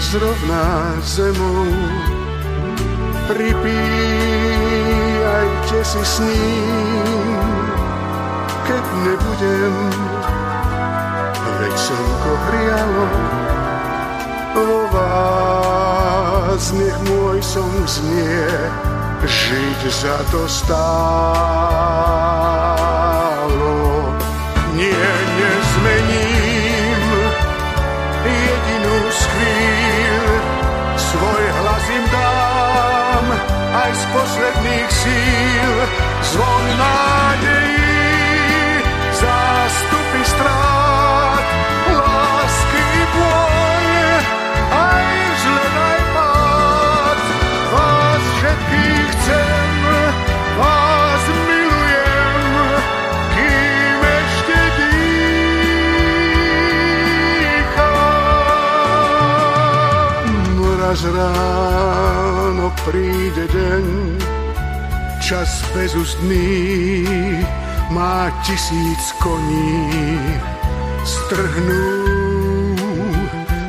[0.00, 1.66] zrovná zemou.
[3.28, 3.78] Pripíjajte
[5.84, 7.36] si s ním,
[8.66, 9.74] keď nebudem,
[11.60, 13.08] veď slnko hrialo
[14.58, 18.48] vo vás, nech môj som znie,
[19.22, 22.27] žiť za to stálo.
[34.48, 35.72] Posledných síl.
[36.22, 37.84] Zvon nádejí,
[39.12, 41.44] zástupy strát,
[41.92, 43.84] lásky boj,
[44.72, 45.04] aj
[45.36, 47.18] vzhled, aj pád.
[47.72, 49.68] Vás všetkých chcem,
[50.58, 52.40] vás milujem,
[53.36, 55.28] kým ešte dýcham.
[60.78, 63.84] Raz ráno príde deň,
[65.28, 67.04] čas bezústný
[67.92, 69.84] má tisíc koní.
[71.04, 72.00] Strhnú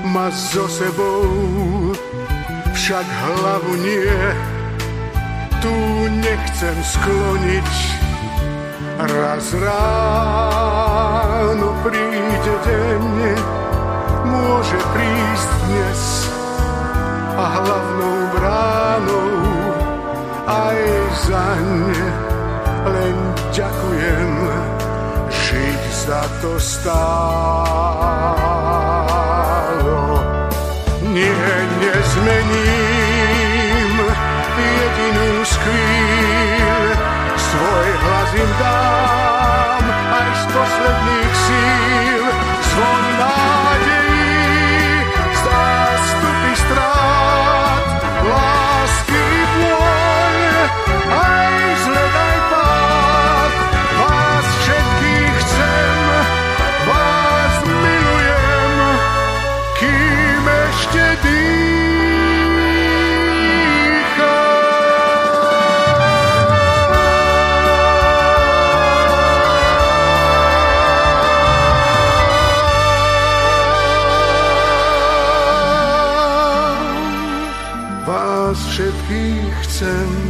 [0.08, 1.28] ma so sebou,
[2.72, 4.08] však hlavu nie,
[5.60, 5.76] tu
[6.24, 7.72] nechcem skloniť.
[9.04, 10.56] Raz ráno
[11.84, 13.36] príde deň,
[14.32, 16.24] môže prísť dnes
[17.36, 19.28] a hlavnou bránou
[20.48, 22.08] aj za ne
[22.86, 23.18] len
[23.52, 24.32] ďakujem,
[25.28, 27.60] žiť za to stálo.
[31.04, 32.79] Nie, nezmením
[79.80, 80.29] všetkých